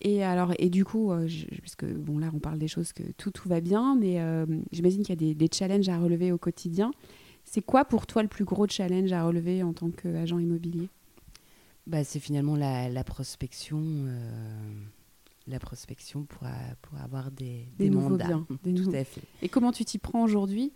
Et 0.00 0.22
alors, 0.22 0.54
et 0.58 0.70
du 0.70 0.84
coup, 0.84 1.12
euh, 1.12 1.28
parce 1.60 1.74
que 1.74 1.86
bon 1.86 2.18
là, 2.18 2.30
on 2.32 2.38
parle 2.38 2.58
des 2.58 2.68
choses 2.68 2.92
que 2.92 3.02
tout 3.16 3.30
tout 3.30 3.48
va 3.48 3.60
bien, 3.60 3.96
mais 3.96 4.20
euh, 4.20 4.46
j'imagine 4.70 5.02
qu'il 5.02 5.20
y 5.20 5.30
a 5.30 5.34
des, 5.34 5.48
challenges 5.52 5.88
à 5.88 5.98
relever 5.98 6.32
au 6.32 6.38
quotidien. 6.38 6.92
C'est 7.44 7.62
quoi 7.62 7.84
pour 7.84 8.06
toi 8.06 8.22
le 8.22 8.28
plus 8.28 8.44
gros 8.44 8.66
challenge 8.68 9.12
à 9.12 9.24
relever 9.24 9.62
en 9.62 9.72
tant 9.72 9.90
qu'agent 9.90 10.38
immobilier? 10.38 10.88
Bah, 11.86 12.04
c'est 12.04 12.20
finalement 12.20 12.54
la, 12.54 13.04
prospection, 13.04 13.80
euh, 13.82 14.72
la 15.48 15.58
prospection 15.58 16.24
pour, 16.24 16.46
pour 16.82 16.98
avoir 16.98 17.30
des, 17.30 17.66
des, 17.78 17.90
Biens, 17.90 18.46
des 18.62 18.74
Tout 18.74 18.90
à 18.94 19.04
fait. 19.04 19.22
Et 19.42 19.48
comment 19.48 19.72
tu 19.72 19.84
t'y 19.84 19.98
prends 19.98 20.22
aujourd'hui? 20.22 20.72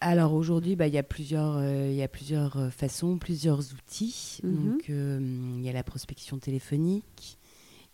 Alors 0.00 0.32
aujourd'hui, 0.34 0.76
bah, 0.76 0.86
il 0.86 0.94
y 0.94 0.98
a 0.98 1.02
plusieurs, 1.02 1.62
il 1.64 1.94
y 1.94 2.02
a 2.02 2.08
plusieurs 2.08 2.72
façons, 2.72 3.18
plusieurs 3.18 3.72
outils. 3.72 4.38
Mhm. 4.44 4.64
Donc 4.64 4.88
il 4.88 5.64
y 5.64 5.68
a 5.68 5.72
la 5.72 5.82
prospection 5.82 6.38
téléphonique, 6.38 7.38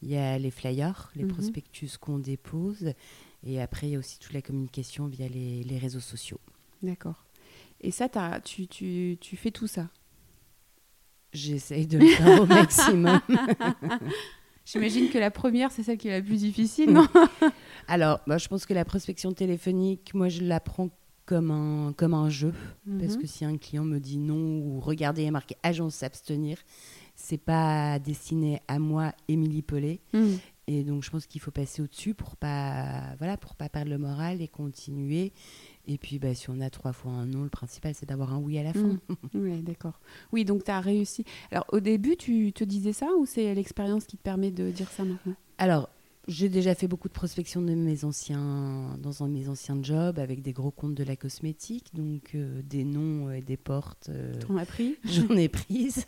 il 0.02 0.10
y 0.10 0.16
a 0.16 0.38
les 0.38 0.50
flyers, 0.50 1.10
les 1.16 1.24
mhm. 1.24 1.32
prospectus 1.32 1.96
qu'on 1.98 2.18
dépose. 2.18 2.92
Et 3.46 3.60
après, 3.60 3.88
il 3.88 3.92
y 3.92 3.96
a 3.96 3.98
aussi 3.98 4.18
toute 4.18 4.32
la 4.32 4.42
communication 4.42 5.06
via 5.06 5.28
les, 5.28 5.78
réseaux 5.78 6.00
sociaux. 6.00 6.40
D'accord. 6.82 7.24
Et 7.80 7.90
ça, 7.90 8.08
as, 8.14 8.40
tu, 8.40 8.66
tu, 8.66 9.18
tu 9.20 9.36
fais 9.36 9.50
tout 9.50 9.66
ça? 9.66 9.88
J'essaye 11.32 11.86
de 11.86 11.98
le 11.98 12.06
faire 12.06 12.40
au 12.40 12.46
maximum. 12.46 13.20
J'imagine 14.64 15.10
que 15.10 15.18
la 15.18 15.30
première, 15.30 15.72
c'est 15.72 15.82
celle 15.82 15.98
qui 15.98 16.08
est 16.08 16.18
la 16.18 16.22
plus 16.22 16.38
difficile, 16.38 16.90
non? 16.90 17.06
Alors, 17.88 18.20
moi, 18.26 18.38
je 18.38 18.48
pense 18.48 18.64
que 18.64 18.72
la 18.72 18.86
prospection 18.86 19.32
téléphonique, 19.32 20.14
moi, 20.14 20.28
je 20.28 20.42
la 20.42 20.58
prends 20.60 20.88
comme 21.26 21.50
un, 21.50 21.92
comme 21.92 22.14
un 22.14 22.28
jeu. 22.28 22.52
Parce 22.98 23.14
mhm. 23.14 23.22
que 23.22 23.26
si 23.26 23.44
un 23.44 23.56
client 23.56 23.84
me 23.84 23.98
dit 23.98 24.18
non 24.18 24.58
ou 24.58 24.80
regardez, 24.80 25.22
il 25.22 25.24
y 25.26 25.28
a 25.28 25.32
marqué 25.32 25.56
agence 25.62 25.96
s'abstenir, 25.96 26.58
c'est 27.14 27.38
pas 27.38 27.98
destiné 27.98 28.60
à 28.68 28.78
moi, 28.78 29.12
Émilie 29.28 29.62
Pellet. 29.62 30.00
Hmm. 30.12 30.34
Et 30.66 30.82
donc, 30.82 31.02
je 31.02 31.10
pense 31.10 31.26
qu'il 31.26 31.40
faut 31.42 31.50
passer 31.50 31.82
au-dessus 31.82 32.14
pour 32.14 32.36
pas, 32.36 33.14
voilà, 33.18 33.36
pour 33.36 33.54
pas 33.54 33.68
perdre 33.68 33.90
le 33.90 33.98
moral 33.98 34.40
et 34.40 34.48
continuer. 34.48 35.32
Et 35.86 35.98
puis, 35.98 36.18
bah, 36.18 36.34
si 36.34 36.48
on 36.48 36.60
a 36.60 36.70
trois 36.70 36.94
fois 36.94 37.12
un 37.12 37.26
non, 37.26 37.42
le 37.42 37.50
principal, 37.50 37.94
c'est 37.94 38.08
d'avoir 38.08 38.32
un 38.32 38.38
oui 38.38 38.58
à 38.58 38.62
la 38.62 38.72
fin. 38.72 38.98
Hmm. 39.08 39.16
Oui, 39.34 39.62
d'accord. 39.62 40.00
Oui, 40.32 40.44
donc 40.44 40.64
tu 40.64 40.70
as 40.70 40.80
réussi. 40.80 41.24
Alors, 41.50 41.66
au 41.72 41.80
début, 41.80 42.16
tu 42.16 42.52
te 42.52 42.64
disais 42.64 42.92
ça 42.92 43.08
ou 43.18 43.26
c'est 43.26 43.54
l'expérience 43.54 44.04
qui 44.06 44.16
te 44.16 44.22
permet 44.22 44.50
de 44.50 44.70
dire 44.70 44.90
ça 44.90 45.04
maintenant? 45.04 45.34
Alors, 45.58 45.88
j'ai 46.26 46.48
déjà 46.48 46.74
fait 46.74 46.88
beaucoup 46.88 47.08
de 47.08 47.12
prospection 47.12 47.60
de 47.60 47.74
mes 47.74 48.04
anciens, 48.04 48.98
dans 48.98 49.28
mes 49.28 49.48
anciens 49.48 49.82
jobs 49.82 50.18
avec 50.18 50.42
des 50.42 50.52
gros 50.52 50.70
comptes 50.70 50.94
de 50.94 51.04
la 51.04 51.16
cosmétique, 51.16 51.94
donc 51.94 52.34
euh, 52.34 52.62
des 52.62 52.84
noms 52.84 53.30
et 53.30 53.42
des 53.42 53.56
portes. 53.56 54.08
Euh, 54.08 54.34
T'en 54.40 54.56
as 54.56 54.64
pris? 54.64 54.96
J'en 55.04 55.36
ai 55.36 55.48
prises. 55.48 56.06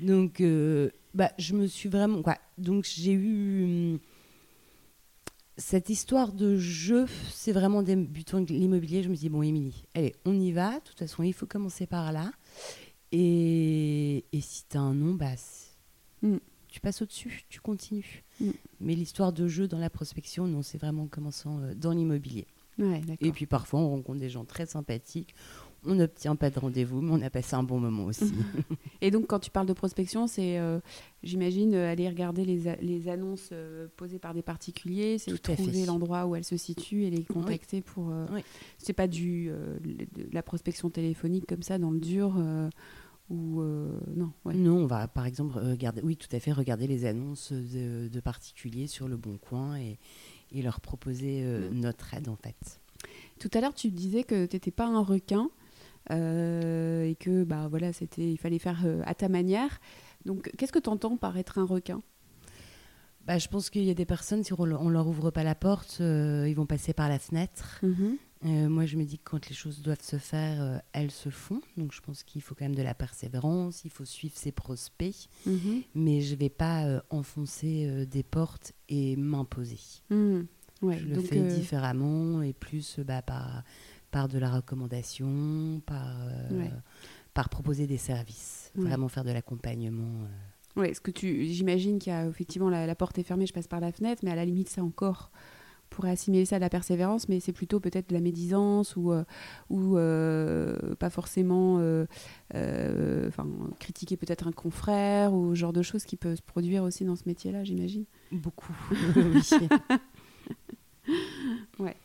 donc, 0.00 0.40
euh, 0.40 0.90
bah, 1.14 1.32
je 1.38 1.54
me 1.54 1.66
suis 1.66 1.88
vraiment. 1.88 2.22
Quoi, 2.22 2.38
donc, 2.58 2.84
j'ai 2.84 3.12
eu. 3.12 3.64
Hum, 3.64 3.98
cette 5.56 5.90
histoire 5.90 6.32
de 6.32 6.56
jeu, 6.56 7.06
c'est 7.30 7.52
vraiment 7.52 7.82
débutant 7.82 8.38
l'immobilier. 8.38 9.02
Je 9.02 9.10
me 9.10 9.14
dis, 9.14 9.28
bon, 9.28 9.42
Émilie, 9.42 9.84
allez, 9.94 10.14
on 10.24 10.38
y 10.38 10.52
va. 10.52 10.76
De 10.76 10.84
toute 10.84 10.98
façon, 10.98 11.22
il 11.22 11.34
faut 11.34 11.44
commencer 11.44 11.86
par 11.86 12.12
là. 12.12 12.30
Et, 13.12 14.24
et 14.32 14.40
si 14.40 14.64
tu 14.66 14.78
as 14.78 14.80
un 14.80 14.94
nom, 14.94 15.12
bah, 15.12 15.34
mm. 16.22 16.38
tu 16.68 16.80
passes 16.80 17.02
au-dessus, 17.02 17.44
tu 17.50 17.60
continues. 17.60 18.24
Mm. 18.40 18.50
Mais 18.80 18.94
l'histoire 18.94 19.32
de 19.32 19.46
jeu 19.46 19.68
dans 19.68 19.78
la 19.78 19.90
prospection, 19.90 20.46
non, 20.46 20.62
c'est 20.62 20.78
vraiment 20.78 21.04
en 21.04 21.06
commençant 21.06 21.58
euh, 21.60 21.74
dans 21.74 21.92
l'immobilier. 21.92 22.46
et 23.20 23.32
puis 23.32 23.46
parfois, 23.46 23.80
on 23.80 23.90
rencontre 23.90 24.20
des 24.20 24.30
gens 24.30 24.44
très 24.44 24.66
sympathiques. 24.66 25.34
On 25.86 25.94
n'obtient 25.94 26.36
pas 26.36 26.50
de 26.50 26.58
rendez-vous, 26.58 27.00
mais 27.00 27.12
on 27.12 27.22
a 27.22 27.30
passé 27.30 27.54
un 27.54 27.62
bon 27.62 27.80
moment 27.80 28.04
aussi. 28.04 28.34
et 29.00 29.10
donc, 29.10 29.26
quand 29.26 29.38
tu 29.38 29.50
parles 29.50 29.66
de 29.66 29.72
prospection, 29.72 30.26
c'est, 30.26 30.58
euh, 30.58 30.78
j'imagine, 31.22 31.74
euh, 31.74 31.90
aller 31.90 32.06
regarder 32.06 32.44
les, 32.44 32.76
les 32.82 33.08
annonces 33.08 33.50
posées 33.96 34.18
par 34.18 34.34
des 34.34 34.42
particuliers, 34.42 35.16
c'est 35.18 35.40
trouver 35.40 35.86
l'endroit 35.86 36.26
où 36.26 36.36
elles 36.36 36.44
se 36.44 36.58
situent 36.58 37.04
et 37.04 37.10
les 37.10 37.24
contacter 37.24 37.80
pour. 37.80 38.12
C'est 38.76 38.92
pas 38.92 39.08
du 39.08 39.50
de 39.50 40.06
la 40.32 40.42
prospection 40.42 40.90
téléphonique 40.90 41.46
comme 41.46 41.62
ça 41.62 41.78
dans 41.78 41.90
le 41.90 42.00
dur 42.00 42.34
ou 43.30 43.60
euh, 43.60 43.88
non, 44.16 44.32
non, 44.52 44.76
on 44.78 44.86
va 44.86 45.06
par 45.06 45.24
exemple 45.24 45.56
regarder, 45.56 46.02
oui, 46.02 46.16
tout 46.16 46.28
à 46.32 46.40
fait, 46.40 46.52
regarder 46.52 46.88
les 46.88 47.04
annonces 47.04 47.52
de, 47.52 48.20
particuliers 48.20 48.88
sur 48.88 49.06
le 49.06 49.16
Bon 49.16 49.38
Coin 49.38 49.76
et, 49.76 49.98
et 50.50 50.62
leur 50.62 50.80
proposer 50.80 51.42
euh, 51.44 51.70
notre 51.70 52.12
aide 52.12 52.28
en 52.28 52.34
fait. 52.34 52.80
Tout 53.38 53.48
à 53.54 53.60
l'heure, 53.60 53.72
tu 53.72 53.90
disais 53.90 54.24
que 54.24 54.46
tu 54.46 54.56
n'étais 54.56 54.72
pas 54.72 54.86
un 54.86 55.00
requin 55.00 55.48
euh, 56.10 57.04
et 57.04 57.14
que 57.14 57.44
bah 57.44 57.68
voilà, 57.68 57.92
c'était, 57.92 58.32
il 58.32 58.36
fallait 58.36 58.58
faire 58.58 58.84
à 59.06 59.14
ta 59.14 59.28
manière. 59.28 59.80
Donc, 60.26 60.50
qu'est-ce 60.58 60.72
que 60.72 60.80
tu 60.80 60.90
entends 60.90 61.16
par 61.16 61.38
être 61.38 61.58
un 61.58 61.64
requin? 61.64 62.02
Bah, 63.26 63.38
je 63.38 63.48
pense 63.48 63.70
qu'il 63.70 63.84
y 63.84 63.90
a 63.90 63.94
des 63.94 64.06
personnes, 64.06 64.42
si 64.42 64.52
on 64.52 64.64
leur 64.64 65.06
ouvre 65.06 65.30
pas 65.30 65.44
la 65.44 65.54
porte, 65.54 66.00
ils 66.00 66.54
vont 66.54 66.66
passer 66.66 66.92
par 66.92 67.08
la 67.08 67.18
fenêtre. 67.18 67.78
Mm-hmm. 67.84 68.16
Euh, 68.46 68.68
moi, 68.70 68.86
je 68.86 68.96
me 68.96 69.04
dis 69.04 69.18
que 69.18 69.30
quand 69.30 69.48
les 69.48 69.54
choses 69.54 69.82
doivent 69.82 70.02
se 70.02 70.16
faire, 70.16 70.62
euh, 70.62 70.78
elles 70.92 71.10
se 71.10 71.28
font. 71.28 71.60
Donc, 71.76 71.92
je 71.92 72.00
pense 72.00 72.22
qu'il 72.22 72.40
faut 72.40 72.54
quand 72.54 72.64
même 72.64 72.74
de 72.74 72.82
la 72.82 72.94
persévérance, 72.94 73.84
il 73.84 73.90
faut 73.90 74.06
suivre 74.06 74.36
ses 74.36 74.52
prospects. 74.52 75.28
Mhm. 75.46 75.82
Mais 75.94 76.20
je 76.22 76.34
ne 76.34 76.38
vais 76.38 76.48
pas 76.48 76.86
euh, 76.86 77.00
enfoncer 77.10 78.06
des 78.06 78.22
portes 78.22 78.72
et 78.88 79.16
m'imposer. 79.16 79.80
Mhm. 80.08 80.46
je 80.82 81.04
le 81.04 81.20
fais 81.20 81.40
différemment 81.40 82.42
et 82.42 82.54
plus 82.54 82.98
bah, 83.00 83.20
par, 83.20 83.62
par 84.10 84.28
de 84.28 84.38
la 84.38 84.50
recommandation, 84.50 85.82
par, 85.84 86.16
par 87.34 87.50
proposer 87.50 87.86
des 87.86 87.98
services. 87.98 88.72
Vraiment 88.74 89.08
faire 89.08 89.24
de 89.24 89.32
l'accompagnement. 89.32 90.26
Oui, 90.76 90.94
ce 90.94 91.00
que 91.00 91.10
tu, 91.10 91.46
j'imagine 91.46 91.98
qu'il 91.98 92.12
y 92.12 92.16
a 92.16 92.26
effectivement 92.26 92.70
la, 92.70 92.86
la, 92.86 92.94
porte 92.94 93.18
est 93.18 93.24
fermée, 93.24 93.44
je 93.44 93.52
passe 93.52 93.66
par 93.66 93.80
la 93.80 93.92
fenêtre, 93.92 94.22
mais 94.24 94.30
à 94.30 94.36
la 94.36 94.44
limite, 94.44 94.68
ça 94.68 94.82
encore 94.82 95.30
pourrait 95.90 96.10
assimiler 96.10 96.44
ça 96.44 96.56
à 96.56 96.58
la 96.58 96.70
persévérance, 96.70 97.28
mais 97.28 97.40
c'est 97.40 97.52
plutôt 97.52 97.80
peut-être 97.80 98.08
de 98.08 98.14
la 98.14 98.20
médisance 98.20 98.96
ou, 98.96 99.12
euh, 99.12 99.24
ou 99.68 99.98
euh, 99.98 100.94
pas 100.96 101.10
forcément 101.10 101.78
euh, 101.80 102.06
enfin 103.28 103.46
critiquer 103.78 104.16
peut-être 104.16 104.46
un 104.46 104.52
confrère 104.52 105.34
ou 105.34 105.54
ce 105.54 105.60
genre 105.60 105.72
de 105.72 105.82
choses 105.82 106.04
qui 106.04 106.16
peut 106.16 106.36
se 106.36 106.42
produire 106.42 106.84
aussi 106.84 107.04
dans 107.04 107.16
ce 107.16 107.24
métier-là, 107.26 107.64
j'imagine. 107.64 108.04
Beaucoup. 108.32 108.74
ouais. 111.78 111.96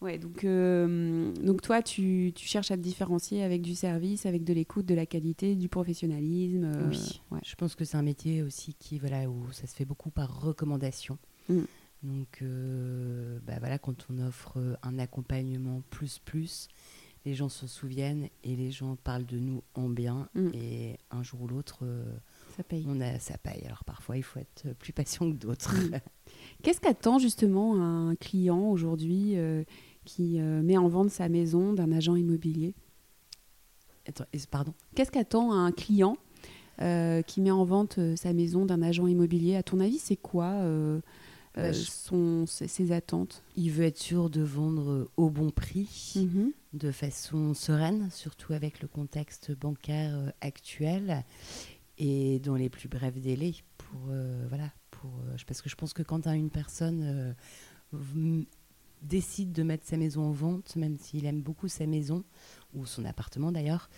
Ouais, 0.00 0.16
donc, 0.16 0.46
donc 0.46 1.60
toi, 1.60 1.82
tu, 1.82 2.32
tu, 2.34 2.48
cherches 2.48 2.70
à 2.70 2.78
te 2.78 2.80
différencier 2.80 3.42
avec 3.42 3.60
du 3.60 3.74
service, 3.74 4.24
avec 4.24 4.44
de 4.44 4.54
l'écoute, 4.54 4.86
de 4.86 4.94
la 4.94 5.04
qualité, 5.04 5.56
du 5.56 5.68
professionnalisme. 5.68 6.72
oui, 6.88 7.20
ouais. 7.30 7.40
je 7.44 7.54
pense 7.54 7.74
que 7.74 7.84
c'est 7.84 7.98
un 7.98 8.02
métier 8.02 8.42
aussi 8.42 8.72
qui, 8.72 8.98
voilà, 8.98 9.28
où 9.28 9.52
ça 9.52 9.66
se 9.66 9.74
fait 9.74 9.84
beaucoup 9.84 10.08
par 10.08 10.40
recommandation. 10.40 11.18
Mm. 11.50 11.64
Donc, 12.02 12.38
euh, 12.42 13.38
bah 13.46 13.54
voilà, 13.58 13.78
quand 13.78 14.06
on 14.10 14.18
offre 14.18 14.58
un 14.82 14.98
accompagnement 14.98 15.82
plus 15.90 16.18
plus, 16.18 16.68
les 17.26 17.34
gens 17.34 17.50
se 17.50 17.66
souviennent 17.66 18.28
et 18.42 18.56
les 18.56 18.70
gens 18.70 18.96
parlent 18.96 19.26
de 19.26 19.38
nous 19.38 19.62
en 19.74 19.88
bien. 19.88 20.28
Mm. 20.34 20.48
Et 20.54 20.98
un 21.10 21.22
jour 21.22 21.42
ou 21.42 21.48
l'autre, 21.48 21.80
euh, 21.82 22.04
ça 22.56 22.62
paye. 22.62 22.86
On 22.88 23.00
a, 23.02 23.18
ça 23.18 23.36
paye. 23.36 23.62
Alors 23.66 23.84
parfois, 23.84 24.16
il 24.16 24.22
faut 24.22 24.38
être 24.38 24.72
plus 24.78 24.94
patient 24.94 25.30
que 25.30 25.36
d'autres. 25.36 25.74
Mm. 25.74 26.00
Qu'est-ce 26.62 26.80
qu'attend 26.80 27.18
justement 27.18 27.82
un 27.82 28.14
client 28.14 28.70
aujourd'hui 28.70 29.36
euh, 29.36 29.62
qui 30.06 30.38
met 30.38 30.78
en 30.78 30.88
vente 30.88 31.10
sa 31.10 31.28
maison 31.28 31.74
d'un 31.74 31.92
agent 31.92 32.16
immobilier? 32.16 32.74
Attends, 34.08 34.24
Pardon? 34.50 34.72
Qu'est-ce 34.94 35.10
qu'attend 35.10 35.52
un 35.52 35.70
client 35.72 36.16
qui 36.78 37.40
met 37.42 37.50
en 37.50 37.64
vente 37.64 37.98
sa 38.16 38.32
maison 38.32 38.64
d'un 38.64 38.80
agent 38.80 39.06
immobilier? 39.06 39.56
À 39.56 39.62
ton 39.62 39.80
avis, 39.80 39.98
c'est 39.98 40.16
quoi 40.16 40.64
bah, 41.54 41.72
son, 41.72 42.46
ses, 42.46 42.92
attentes 42.92 43.42
Il 43.56 43.72
veut 43.72 43.84
être 43.84 43.98
sûr 43.98 44.30
de 44.30 44.40
vendre 44.40 45.10
au 45.16 45.30
bon 45.30 45.50
prix, 45.50 46.12
mhm. 46.16 46.52
de 46.74 46.90
façon 46.90 47.54
sereine, 47.54 48.08
surtout 48.12 48.52
avec 48.52 48.80
le 48.80 48.88
contexte 48.88 49.52
bancaire 49.52 50.32
actuel 50.40 51.24
et 51.98 52.38
dans 52.38 52.54
les 52.54 52.70
plus 52.70 52.88
brefs 52.88 53.20
délais 53.20 53.54
pour 53.76 54.00
voilà 54.48 54.70
pour 54.90 55.10
parce 55.46 55.60
que 55.60 55.68
je 55.68 55.74
pense 55.74 55.92
que 55.92 56.02
quand 56.02 56.26
une 56.26 56.50
personne 56.50 57.34
décide 59.02 59.52
de 59.52 59.62
mettre 59.62 59.86
sa 59.86 59.96
maison 59.96 60.22
en 60.22 60.32
vente, 60.32 60.76
même 60.76 60.96
s'il 60.98 61.26
aime 61.26 61.40
beaucoup 61.40 61.68
sa 61.68 61.86
maison, 61.86 62.24
ou 62.74 62.86
son 62.86 63.04
appartement 63.04 63.50
d'ailleurs, 63.50 63.90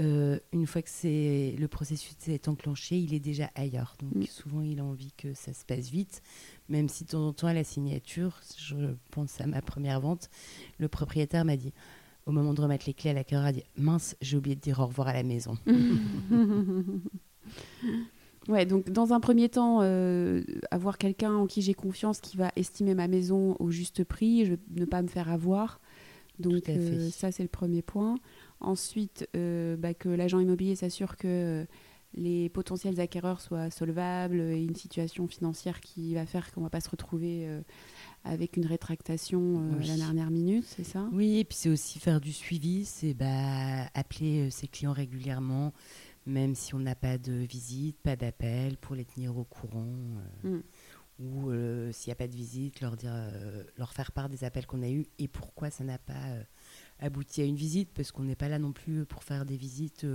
euh, 0.00 0.38
une 0.52 0.66
fois 0.66 0.80
que 0.80 0.88
c'est 0.88 1.54
le 1.58 1.68
processus 1.68 2.16
est 2.28 2.48
enclenché, 2.48 2.98
il 2.98 3.12
est 3.14 3.20
déjà 3.20 3.50
ailleurs. 3.54 3.96
Donc 4.00 4.14
mm. 4.14 4.26
souvent, 4.26 4.62
il 4.62 4.80
a 4.80 4.84
envie 4.84 5.12
que 5.12 5.34
ça 5.34 5.52
se 5.52 5.64
passe 5.64 5.90
vite, 5.90 6.22
même 6.72 6.88
si 6.88 7.04
de 7.04 7.10
temps 7.10 7.28
en 7.28 7.32
temps, 7.32 7.46
à 7.46 7.52
la 7.52 7.64
signature, 7.64 8.40
je 8.56 8.94
pense 9.10 9.40
à 9.40 9.46
ma 9.46 9.60
première 9.60 10.00
vente, 10.00 10.30
le 10.78 10.88
propriétaire 10.88 11.44
m'a 11.44 11.56
dit, 11.56 11.72
au 12.24 12.32
moment 12.32 12.54
de 12.54 12.60
remettre 12.60 12.86
les 12.86 12.94
clés 12.94 13.10
à 13.10 13.12
la 13.14 13.24
cœur, 13.24 13.44
a 13.44 13.52
dit 13.52 13.62
mince, 13.76 14.16
j'ai 14.22 14.38
oublié 14.38 14.56
de 14.56 14.60
dire 14.60 14.80
au 14.80 14.86
revoir 14.86 15.08
à 15.08 15.12
la 15.12 15.22
maison. 15.22 15.56
Ouais, 18.48 18.66
donc 18.66 18.90
dans 18.90 19.12
un 19.12 19.20
premier 19.20 19.48
temps, 19.48 19.82
euh, 19.82 20.42
avoir 20.72 20.98
quelqu'un 20.98 21.32
en 21.32 21.46
qui 21.46 21.62
j'ai 21.62 21.74
confiance 21.74 22.20
qui 22.20 22.36
va 22.36 22.50
estimer 22.56 22.92
ma 22.92 23.06
maison 23.06 23.54
au 23.60 23.70
juste 23.70 24.02
prix, 24.02 24.46
je, 24.46 24.54
ne 24.74 24.84
pas 24.84 25.00
me 25.00 25.06
faire 25.06 25.30
avoir. 25.30 25.80
Donc 26.40 26.68
euh, 26.68 27.08
ça, 27.10 27.30
c'est 27.30 27.44
le 27.44 27.48
premier 27.48 27.82
point. 27.82 28.16
Ensuite, 28.58 29.28
euh, 29.36 29.76
bah, 29.76 29.94
que 29.94 30.08
l'agent 30.08 30.40
immobilier 30.40 30.74
s'assure 30.74 31.16
que 31.16 31.64
les 32.14 32.48
potentiels 32.48 33.00
acquéreurs 33.00 33.40
soient 33.40 33.70
solvables 33.70 34.40
et 34.40 34.62
une 34.62 34.74
situation 34.74 35.26
financière 35.26 35.80
qui 35.80 36.14
va 36.14 36.26
faire 36.26 36.52
qu'on 36.52 36.60
ne 36.60 36.66
va 36.66 36.70
pas 36.70 36.80
se 36.80 36.90
retrouver 36.90 37.48
avec 38.24 38.56
une 38.56 38.66
rétractation 38.66 39.72
à 39.80 39.86
la 39.86 39.96
dernière 39.96 40.30
minute, 40.30 40.64
c'est 40.66 40.84
ça? 40.84 41.08
Oui, 41.12 41.38
et 41.38 41.44
puis 41.44 41.56
c'est 41.56 41.68
aussi 41.70 41.98
faire 41.98 42.20
du 42.20 42.32
suivi, 42.32 42.84
c'est 42.84 43.14
bah, 43.14 43.88
appeler 43.94 44.50
ses 44.50 44.68
clients 44.68 44.92
régulièrement, 44.92 45.72
même 46.26 46.54
si 46.54 46.74
on 46.74 46.78
n'a 46.78 46.94
pas 46.94 47.18
de 47.18 47.32
visite, 47.32 47.98
pas 48.00 48.16
d'appel, 48.16 48.76
pour 48.76 48.94
les 48.94 49.04
tenir 49.04 49.36
au 49.36 49.44
courant. 49.44 49.94
Euh, 50.44 50.58
mm. 50.58 50.62
Ou 51.20 51.50
euh, 51.50 51.92
s'il 51.92 52.08
n'y 52.08 52.12
a 52.12 52.16
pas 52.16 52.26
de 52.26 52.34
visite, 52.34 52.80
leur, 52.80 52.96
dire, 52.96 53.12
euh, 53.12 53.62
leur 53.76 53.92
faire 53.92 54.12
part 54.12 54.28
des 54.28 54.44
appels 54.44 54.66
qu'on 54.66 54.82
a 54.82 54.88
eus 54.88 55.06
et 55.18 55.28
pourquoi 55.28 55.70
ça 55.70 55.84
n'a 55.84 55.98
pas 55.98 56.12
abouti 56.98 57.42
à 57.42 57.44
une 57.44 57.56
visite, 57.56 57.90
parce 57.94 58.10
qu'on 58.12 58.24
n'est 58.24 58.36
pas 58.36 58.48
là 58.48 58.58
non 58.58 58.72
plus 58.72 59.04
pour 59.04 59.22
faire 59.22 59.44
des 59.44 59.56
visites, 59.56 60.06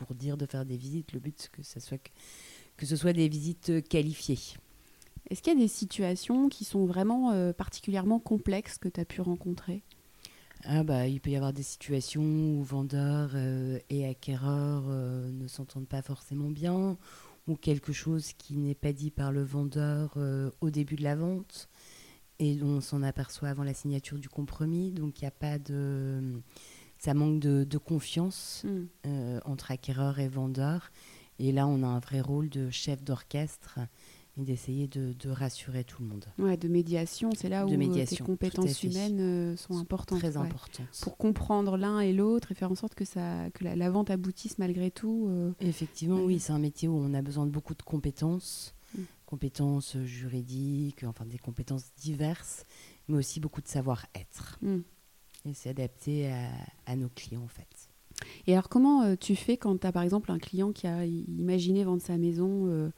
pour 0.00 0.14
dire 0.14 0.36
de 0.36 0.46
faire 0.46 0.64
des 0.64 0.76
visites. 0.76 1.12
Le 1.12 1.20
but, 1.20 1.34
c'est 1.36 1.50
que, 1.50 1.62
ça 1.62 1.78
soit 1.78 1.98
que, 1.98 2.10
que 2.76 2.86
ce 2.86 2.96
soit 2.96 3.12
des 3.12 3.28
visites 3.28 3.86
qualifiées. 3.88 4.38
Est-ce 5.28 5.42
qu'il 5.42 5.52
y 5.52 5.56
a 5.56 5.60
des 5.60 5.68
situations 5.68 6.48
qui 6.48 6.64
sont 6.64 6.86
vraiment 6.86 7.52
particulièrement 7.52 8.18
complexes 8.18 8.78
que 8.78 8.88
tu 8.88 9.00
as 9.00 9.04
pu 9.04 9.20
rencontrer? 9.20 9.82
Ah 10.64 10.82
bah, 10.82 11.06
il 11.06 11.20
peut 11.20 11.30
y 11.30 11.36
avoir 11.36 11.52
des 11.52 11.62
situations 11.62 12.22
où 12.22 12.62
vendeurs 12.62 13.30
euh, 13.34 13.78
et 13.88 14.06
acquéreurs 14.06 14.84
euh, 14.88 15.30
ne 15.30 15.46
s'entendent 15.46 15.88
pas 15.88 16.02
forcément 16.02 16.50
bien, 16.50 16.98
ou 17.46 17.56
quelque 17.56 17.92
chose 17.92 18.32
qui 18.34 18.58
n'est 18.58 18.74
pas 18.74 18.92
dit 18.92 19.10
par 19.10 19.32
le 19.32 19.42
vendeur 19.42 20.12
euh, 20.16 20.50
au 20.60 20.68
début 20.70 20.96
de 20.96 21.02
la 21.02 21.16
vente, 21.16 21.70
et 22.38 22.56
dont 22.56 22.76
on 22.76 22.80
s'en 22.82 23.02
aperçoit 23.02 23.48
avant 23.48 23.64
la 23.64 23.72
signature 23.72 24.18
du 24.18 24.28
compromis. 24.28 24.90
Donc 24.90 25.20
il 25.20 25.24
n'y 25.24 25.28
a 25.28 25.32
pas 25.32 25.58
de... 25.58 26.42
Ça 27.00 27.14
manque 27.14 27.40
de, 27.40 27.64
de 27.64 27.78
confiance 27.78 28.64
hmm. 28.64 29.40
entre 29.44 29.72
acquéreurs 29.72 30.20
et 30.20 30.28
vendeurs. 30.28 30.92
Et 31.40 31.50
là, 31.50 31.66
on 31.66 31.82
a 31.82 31.86
un 31.86 31.98
vrai 31.98 32.20
rôle 32.20 32.48
de 32.48 32.70
chef 32.70 33.02
d'orchestre 33.02 33.80
d'essayer 34.44 34.88
de, 34.88 35.28
rassurer 35.28 35.84
tout 35.84 36.02
le 36.02 36.08
monde. 36.08 36.24
Ouais, 36.38 36.56
de 36.56 36.68
médiation, 36.68 37.30
c'est 37.36 37.48
là 37.48 37.66
où 37.66 37.72
euh, 37.72 38.04
tes 38.04 38.16
compétences 38.16 38.82
humaines 38.82 39.20
euh, 39.20 39.56
sont 39.56 39.78
importantes. 39.78 40.18
Très 40.18 40.36
importantes. 40.36 40.86
Pour 41.02 41.16
comprendre 41.16 41.76
l'un 41.76 42.00
et 42.00 42.12
l'autre 42.12 42.52
et 42.52 42.54
faire 42.54 42.70
en 42.70 42.74
sorte 42.74 42.94
que, 42.94 43.04
ça, 43.04 43.50
que 43.54 43.64
la, 43.64 43.90
vente 43.90 44.10
aboutisse 44.10 44.58
malgré 44.58 44.90
tout. 44.90 45.26
Euh, 45.28 45.52
Effectivement, 45.60 46.20
oui, 46.20 46.40
c'est 46.40 46.52
un 46.52 46.58
métier 46.58 46.88
où 46.88 46.94
on 46.94 47.14
a 47.14 47.22
besoin 47.22 47.46
de 47.46 47.50
beaucoup 47.50 47.74
de 47.74 47.82
compétences, 47.82 48.74
mm. 48.96 49.02
compétences 49.26 49.96
juridiques, 49.98 51.04
enfin 51.04 51.26
des 51.26 51.38
compétences 51.38 51.92
diverses, 51.96 52.64
mais 53.08 53.16
aussi 53.16 53.40
beaucoup 53.40 53.60
de 53.60 53.68
savoir-être. 53.68 54.58
Mm. 54.62 54.78
Et 55.46 55.54
c'est 55.54 55.70
adapté 55.70 56.30
à, 56.30 56.48
à, 56.86 56.96
nos 56.96 57.08
clients 57.08 57.42
en 57.42 57.48
fait. 57.48 57.88
Et 58.46 58.52
alors 58.52 58.68
comment 58.68 59.16
tu 59.16 59.34
fais 59.34 59.56
quand 59.56 59.78
tu 59.78 59.86
as 59.86 59.92
par 59.92 60.02
exemple 60.02 60.30
un 60.30 60.38
client 60.38 60.72
qui 60.72 60.86
a 60.86 61.06
imaginé 61.06 61.84
vendre 61.84 62.02
sa 62.02 62.18
maison 62.18 62.92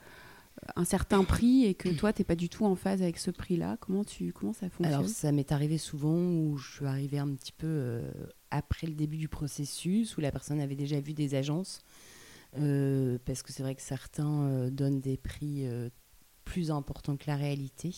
un 0.76 0.84
certain 0.84 1.24
prix 1.24 1.64
et 1.64 1.74
que 1.74 1.88
toi, 1.88 2.12
tu 2.12 2.20
n'es 2.20 2.24
pas 2.24 2.36
du 2.36 2.48
tout 2.48 2.64
en 2.64 2.74
phase 2.74 3.02
avec 3.02 3.18
ce 3.18 3.30
prix-là? 3.30 3.76
Comment, 3.80 4.04
tu, 4.04 4.32
comment 4.32 4.52
ça 4.52 4.68
fonctionne? 4.68 4.94
Alors, 4.94 5.08
ça 5.08 5.32
m'est 5.32 5.52
arrivé 5.52 5.78
souvent 5.78 6.16
où 6.16 6.56
je 6.56 6.76
suis 6.76 6.86
arrivée 6.86 7.18
un 7.18 7.34
petit 7.34 7.52
peu 7.52 7.66
euh, 7.66 8.10
après 8.50 8.86
le 8.86 8.94
début 8.94 9.16
du 9.16 9.28
processus, 9.28 10.16
où 10.16 10.20
la 10.20 10.30
personne 10.30 10.60
avait 10.60 10.76
déjà 10.76 11.00
vu 11.00 11.14
des 11.14 11.34
agences, 11.34 11.80
euh, 12.58 13.18
parce 13.24 13.42
que 13.42 13.52
c'est 13.52 13.62
vrai 13.62 13.74
que 13.74 13.82
certains 13.82 14.42
euh, 14.42 14.70
donnent 14.70 15.00
des 15.00 15.16
prix 15.16 15.66
plus 16.44 16.70
importants 16.70 17.16
que 17.16 17.26
la 17.26 17.36
réalité 17.36 17.94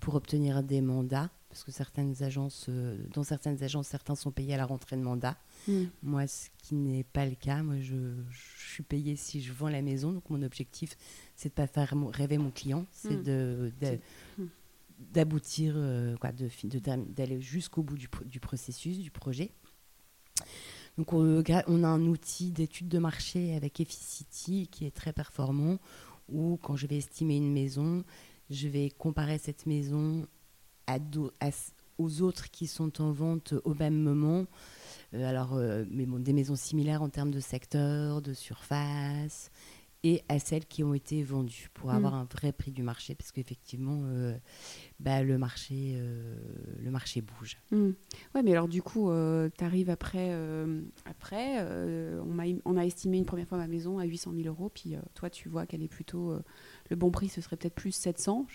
pour 0.00 0.14
obtenir 0.14 0.62
des 0.62 0.80
mandats, 0.80 1.30
parce 1.52 1.64
que 1.64 1.70
certaines 1.70 2.22
agences, 2.22 2.70
dans 3.12 3.24
certaines 3.24 3.62
agences, 3.62 3.86
certains 3.86 4.14
sont 4.14 4.30
payés 4.30 4.54
à 4.54 4.56
la 4.56 4.64
rentrée 4.64 4.96
de 4.96 5.02
mandat. 5.02 5.36
Hmm. 5.68 5.84
Moi, 6.02 6.26
ce 6.26 6.48
qui 6.62 6.74
n'est 6.74 7.04
pas 7.04 7.26
le 7.26 7.34
cas, 7.34 7.62
moi, 7.62 7.78
je, 7.78 8.14
je, 8.30 8.68
suis 8.72 8.82
payée 8.82 9.16
si 9.16 9.42
je 9.42 9.52
vends 9.52 9.68
la 9.68 9.82
maison. 9.82 10.12
Donc, 10.12 10.30
mon 10.30 10.40
objectif, 10.40 10.96
c'est 11.36 11.50
de 11.50 11.54
pas 11.54 11.66
faire 11.66 11.92
rêver 12.10 12.38
mon 12.38 12.50
client, 12.50 12.86
c'est 12.90 13.18
hmm. 13.18 13.22
de, 13.22 13.72
hmm. 14.38 14.46
d'aboutir, 15.12 15.74
euh, 15.76 16.16
quoi, 16.16 16.32
de, 16.32 16.48
d'aller 17.10 17.42
jusqu'au 17.42 17.82
bout 17.82 17.98
du, 17.98 18.08
du, 18.24 18.40
processus, 18.40 18.98
du 18.98 19.10
projet. 19.10 19.50
Donc, 20.96 21.12
on, 21.12 21.44
on 21.66 21.84
a 21.84 21.88
un 21.88 22.06
outil 22.06 22.50
d'étude 22.50 22.88
de 22.88 22.98
marché 22.98 23.54
avec 23.54 23.78
Efficity 23.78 24.68
qui 24.68 24.86
est 24.86 24.90
très 24.96 25.12
performant, 25.12 25.78
où 26.30 26.58
quand 26.62 26.76
je 26.76 26.86
vais 26.86 26.96
estimer 26.96 27.36
une 27.36 27.52
maison, 27.52 28.04
je 28.48 28.68
vais 28.68 28.88
comparer 28.88 29.36
cette 29.36 29.66
maison 29.66 30.26
à, 30.86 30.98
à 31.40 31.50
aux 31.98 32.22
autres 32.22 32.50
qui 32.50 32.66
sont 32.66 33.00
en 33.00 33.12
vente 33.12 33.54
au 33.64 33.74
même 33.74 33.98
moment. 33.98 34.46
Euh, 35.14 35.28
alors, 35.28 35.54
euh, 35.54 35.84
mais 35.90 36.06
des 36.06 36.32
maisons 36.32 36.56
similaires 36.56 37.02
en 37.02 37.08
termes 37.08 37.30
de 37.30 37.40
secteur, 37.40 38.22
de 38.22 38.32
surface, 38.32 39.50
et 40.04 40.24
à 40.28 40.40
celles 40.40 40.66
qui 40.66 40.82
ont 40.82 40.94
été 40.94 41.22
vendues 41.22 41.68
pour 41.74 41.92
mm. 41.92 41.94
avoir 41.94 42.14
un 42.14 42.24
vrai 42.24 42.52
prix 42.52 42.72
du 42.72 42.82
marché, 42.82 43.14
parce 43.14 43.30
qu'effectivement, 43.30 44.00
euh, 44.06 44.36
bah, 44.98 45.22
le, 45.22 45.38
marché, 45.38 45.96
le 46.82 46.90
marché 46.90 47.20
bouge. 47.20 47.58
Mm. 47.70 47.90
Ouais, 48.34 48.42
mais 48.42 48.50
alors 48.50 48.68
du 48.68 48.82
coup, 48.82 49.10
tu 49.56 49.64
arrives 49.64 49.90
après, 49.90 50.34
après 51.04 51.60
on, 52.26 52.38
a, 52.38 52.44
on 52.64 52.76
a 52.76 52.84
estimé 52.84 53.18
une 53.18 53.26
première 53.26 53.46
fois 53.46 53.58
ma 53.58 53.68
maison 53.68 53.98
à 53.98 54.04
800 54.04 54.32
000 54.34 54.48
euros, 54.48 54.70
puis 54.74 54.96
toi, 55.14 55.30
tu 55.30 55.48
vois 55.48 55.66
qu'elle 55.66 55.82
est 55.82 55.88
plutôt. 55.88 56.36
le 56.90 56.96
bon 56.96 57.12
prix, 57.12 57.28
ce 57.28 57.40
serait 57.40 57.56
peut-être 57.56 57.76
plus 57.76 57.92
700. 57.92 58.46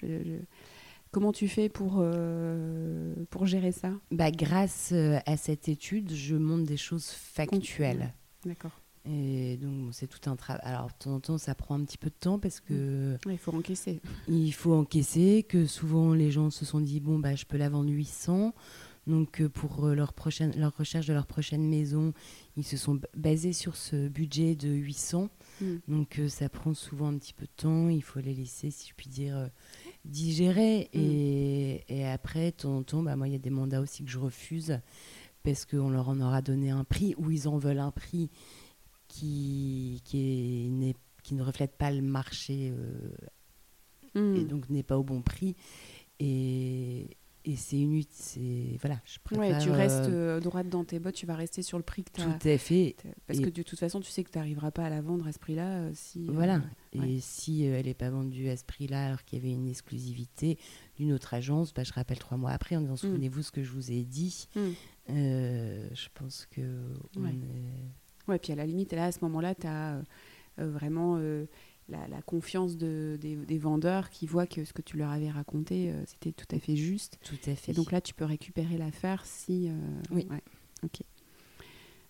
Comment 1.12 1.32
tu 1.32 1.48
fais 1.48 1.70
pour, 1.70 1.98
euh, 2.00 3.14
pour 3.30 3.46
gérer 3.46 3.72
ça? 3.72 3.92
Bah, 4.12 4.32
Grâce 4.32 4.92
euh, 4.92 5.20
à 5.26 5.38
cette 5.38 5.70
étude, 5.70 6.14
je 6.14 6.36
montre 6.36 6.66
des 6.66 6.78
choses 6.78 7.10
factuelles. 7.10 8.14
D'accord. 8.46 8.82
Et 9.10 9.58
donc, 9.58 9.94
c'est 9.94 10.08
tout 10.08 10.30
un 10.30 10.36
travail. 10.36 10.62
Alors, 10.66 10.88
de 10.88 10.94
temps 11.00 11.16
en 11.16 11.20
temps, 11.22 11.38
ça 11.38 11.56
prend 11.56 11.76
un 11.76 11.86
petit 11.86 11.98
peu 11.98 12.10
de 12.10 12.16
temps 12.20 12.40
parce 12.40 12.60
que. 12.60 13.18
Il 13.26 13.38
faut 13.38 13.54
encaisser. 13.54 14.02
Il 14.28 14.52
faut 14.52 14.74
encaisser, 14.74 15.46
que 15.48 15.66
souvent 15.66 16.14
les 16.14 16.30
gens 16.30 16.50
se 16.50 16.66
sont 16.66 16.82
dit 16.82 17.00
bon, 17.00 17.20
bah, 17.20 17.36
je 17.36 17.46
peux 17.46 17.58
la 17.58 17.70
vendre 17.70 17.90
800. 17.90 18.54
Donc, 19.06 19.40
euh, 19.40 19.48
pour 19.48 19.86
leur, 19.88 20.12
prochaine, 20.12 20.52
leur 20.58 20.76
recherche 20.76 21.06
de 21.06 21.14
leur 21.14 21.26
prochaine 21.26 21.66
maison, 21.66 22.14
ils 22.58 22.66
se 22.66 22.76
sont 22.76 23.00
basés 23.16 23.54
sur 23.54 23.78
ce 23.78 24.10
budget 24.10 24.56
de 24.56 24.68
800. 24.68 25.30
Mm. 25.62 25.66
Donc, 25.88 26.22
ça 26.28 26.50
prend 26.50 26.74
souvent 26.74 27.08
un 27.08 27.18
petit 27.18 27.34
peu 27.34 27.46
de 27.46 27.52
temps. 27.56 27.88
Il 27.88 28.04
faut 28.04 28.20
les 28.20 28.34
laisser, 28.34 28.70
si 28.72 28.90
je 28.90 28.94
puis 28.94 29.08
dire, 29.08 29.50
digérer. 30.08 30.90
Mm. 30.94 31.00
Et, 31.00 31.84
et, 31.90 32.08
après, 32.08 32.52
de 32.52 32.58
temps 32.58 32.78
en 32.78 32.84
temps, 32.84 33.04
bah, 33.04 33.16
moi, 33.16 33.28
il 33.28 33.34
y 33.34 33.36
a 33.36 33.40
des 33.40 33.50
mandats 33.50 33.82
aussi 33.82 34.04
que 34.04 34.10
je 34.10 34.20
refuse 34.20 34.80
parce 35.44 35.66
qu'on 35.66 35.90
leur 35.90 36.10
en 36.10 36.20
aura 36.20 36.42
donné 36.42 36.72
un 36.72 36.84
prix 36.84 37.16
ou 37.18 37.32
ils 37.32 37.48
en 37.48 37.58
veulent 37.58 37.80
un 37.80 37.92
prix 37.92 38.30
qui, 39.08 40.02
qui, 40.04 40.20
est, 40.20 40.96
qui 41.24 41.36
ne 41.36 41.42
reflète 41.42 41.76
pas 41.76 41.92
le 41.92 42.02
marché 42.02 42.72
euh, 42.72 43.12
et 44.16 44.20
mm. 44.20 44.48
donc 44.48 44.70
n'est 44.70 44.84
pas 44.84 44.98
au 44.98 45.04
bon 45.04 45.22
prix. 45.22 45.56
Et, 46.20 47.10
et 47.48 47.56
c'est 47.56 47.78
inutile. 47.78 48.08
C'est 48.12 48.78
voilà, 48.82 49.00
je 49.06 49.20
préfère, 49.24 49.64
tu 49.64 49.72
restes 49.72 50.10
euh, 50.10 50.38
euh, 50.38 50.40
droite 50.42 50.68
dans 50.68 50.84
tes 50.84 51.00
bottes, 51.00 51.16
tu 51.16 51.26
vas 51.26 51.36
rester 51.36 51.62
sur 51.62 51.78
le 51.78 51.84
prix 51.84 52.04
que 52.04 52.12
tu 52.12 52.22
as. 52.22 52.26
Tout 52.26 52.48
à 52.48 52.58
fait. 52.58 52.96
Parce 53.26 53.40
que 53.40 53.50
de 53.50 53.62
toute 53.62 53.80
façon, 53.80 54.02
tu 54.02 54.12
sais 54.12 54.24
que 54.24 54.30
tu 54.30 54.38
n'arriveras 54.38 54.72
pas 54.72 54.84
à 54.84 54.90
la 54.90 55.02
vendre 55.02 55.26
à 55.28 55.32
ce 55.32 55.40
prix-là. 55.40 55.68
Euh, 55.80 55.92
si, 55.94 56.28
voilà. 56.28 56.62
Et 56.94 57.20
si 57.22 57.64
elle 57.64 57.86
n'est 57.86 57.94
pas 57.94 58.10
vendue 58.10 58.50
à 58.50 58.58
ce 58.58 58.66
prix-là, 58.66 59.06
alors 59.06 59.24
qu'il 59.24 59.40
y 59.40 59.42
avait 59.42 59.54
une 59.54 59.68
exclusivité 59.68 60.58
d'une 60.98 61.14
autre 61.14 61.34
agence, 61.34 61.74
bah, 61.74 61.84
je 61.84 61.94
rappelle 61.94 62.20
trois 62.20 62.38
mois 62.38 62.52
après 62.52 62.76
en 62.76 62.82
disant 62.82 62.94
mm. 62.94 62.98
souvenez-vous 62.98 63.44
ce 63.44 63.52
que 63.52 63.64
je 63.64 63.72
vous 63.72 63.92
ai 63.92 64.04
dit. 64.04 64.50
Mm. 64.56 64.62
je 65.08 66.08
pense 66.16 66.48
que. 66.52 66.62
ouais. 68.28 68.40
puis 68.40 68.52
à 68.52 68.56
la 68.56 68.66
limite, 68.66 68.92
là, 68.92 69.06
à 69.06 69.12
ce 69.14 69.20
moment-là, 69.22 69.56
tu 69.56 69.68
as 69.68 70.02
vraiment 70.58 71.18
la, 71.90 72.22
confiance 72.26 72.78
de, 72.78 73.18
des, 73.20 73.58
vendeurs 73.58 74.10
qui 74.10 74.26
voient 74.28 74.48
que 74.48 74.66
ce 74.66 74.74
que 74.74 74.82
tu 74.82 74.98
leur 74.98 75.10
avais 75.10 75.30
raconté, 75.30 75.94
c'était 76.06 76.32
tout 76.32 76.56
à 76.56 76.60
fait 76.60 76.76
juste. 76.76 77.20
Tout 77.24 77.50
à 77.50 77.56
fait. 77.56 77.72
Et 77.72 77.76
donc 77.76 77.92
là, 77.92 78.02
tu 78.02 78.14
peux 78.14 78.26
récupérer 78.26 78.78
l'affaire 78.78 79.26
si. 79.26 79.70
oui. 80.12 80.28
Ok. 80.84 81.02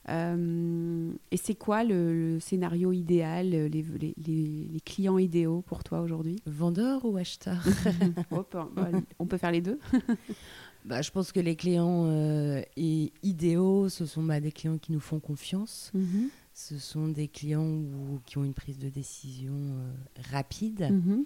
et 0.09 1.37
c'est 1.37 1.55
quoi 1.55 1.83
le, 1.83 2.39
scénario 2.39 2.91
idéal, 2.91 3.49
les, 3.49 3.69
les, 3.69 4.13
les, 4.17 4.79
clients 4.85 5.17
idéaux 5.17 5.61
pour 5.61 5.83
toi 5.83 6.01
aujourd'hui? 6.01 6.41
Vendeur 6.45 7.05
ou 7.05 7.17
acheteur? 7.17 7.63
Bah, 8.75 8.89
On 9.19 9.25
peut 9.25 9.37
faire 9.37 9.51
les 9.51 9.61
deux. 9.61 9.79
bah, 10.87 11.01
je 11.01 11.11
pense 11.11 11.31
que 11.31 11.39
les 11.39 11.55
clients 11.55 12.05
euh, 12.07 12.61
idéaux, 13.23 13.89
ce 13.89 14.05
sont 14.05 14.23
bah, 14.23 14.39
des 14.39 14.51
clients 14.51 14.77
qui 14.77 14.91
nous 14.91 14.99
font 14.99 15.19
confiance. 15.19 15.91
Mhm. 15.93 16.29
Ce 16.59 16.79
sont 16.79 17.07
des 17.07 17.27
clients 17.27 17.83
qui 18.25 18.39
ont 18.39 18.43
une 18.43 18.55
prise 18.55 18.79
de 18.79 18.89
décision 18.89 19.53
euh, 19.53 19.93
rapide. 20.31 20.89
Mhm. 20.89 21.23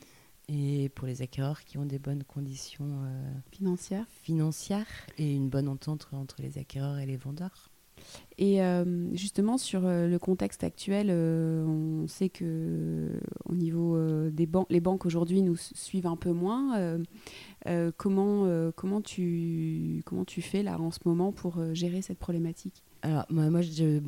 Et 0.49 0.89
pour 0.89 1.07
les 1.07 1.21
acquéreurs 1.21 1.63
qui 1.63 1.77
ont 1.77 1.85
des 1.85 1.99
bonnes 1.99 2.25
conditions 2.25 3.03
euh, 3.05 3.33
financières. 3.49 4.05
financières 4.09 5.07
et 5.17 5.33
une 5.33 5.47
bonne 5.47 5.69
entente 5.69 6.09
entre 6.11 6.41
les 6.41 6.57
acquéreurs 6.57 6.97
et 6.97 7.05
les 7.05 7.15
vendeurs. 7.15 7.70
Et 8.37 8.61
euh, 8.61 9.13
justement, 9.13 9.57
sur 9.57 9.85
euh, 9.85 10.07
le 10.07 10.17
contexte 10.17 10.63
actuel, 10.63 11.07
euh, 11.09 11.63
on 11.65 12.07
sait 12.07 12.29
que 12.29 13.09
au 13.45 13.53
niveau 13.53 13.97
des 14.31 14.49
les 14.69 14.79
banques 14.79 15.05
aujourd'hui 15.05 15.41
nous 15.43 15.55
suivent 15.55 16.07
un 16.07 16.15
peu 16.15 16.31
moins. 16.31 16.99
comment, 17.97 18.71
comment, 18.75 19.01
tu, 19.01 20.01
comment 20.05 20.25
tu 20.25 20.41
fais 20.41 20.63
là 20.63 20.79
en 20.79 20.91
ce 20.91 20.99
moment 21.05 21.31
pour 21.31 21.59
gérer 21.75 22.01
cette 22.01 22.19
problématique? 22.19 22.83
Alors, 23.03 23.25
moi, 23.29 23.49
bon, 23.49 23.59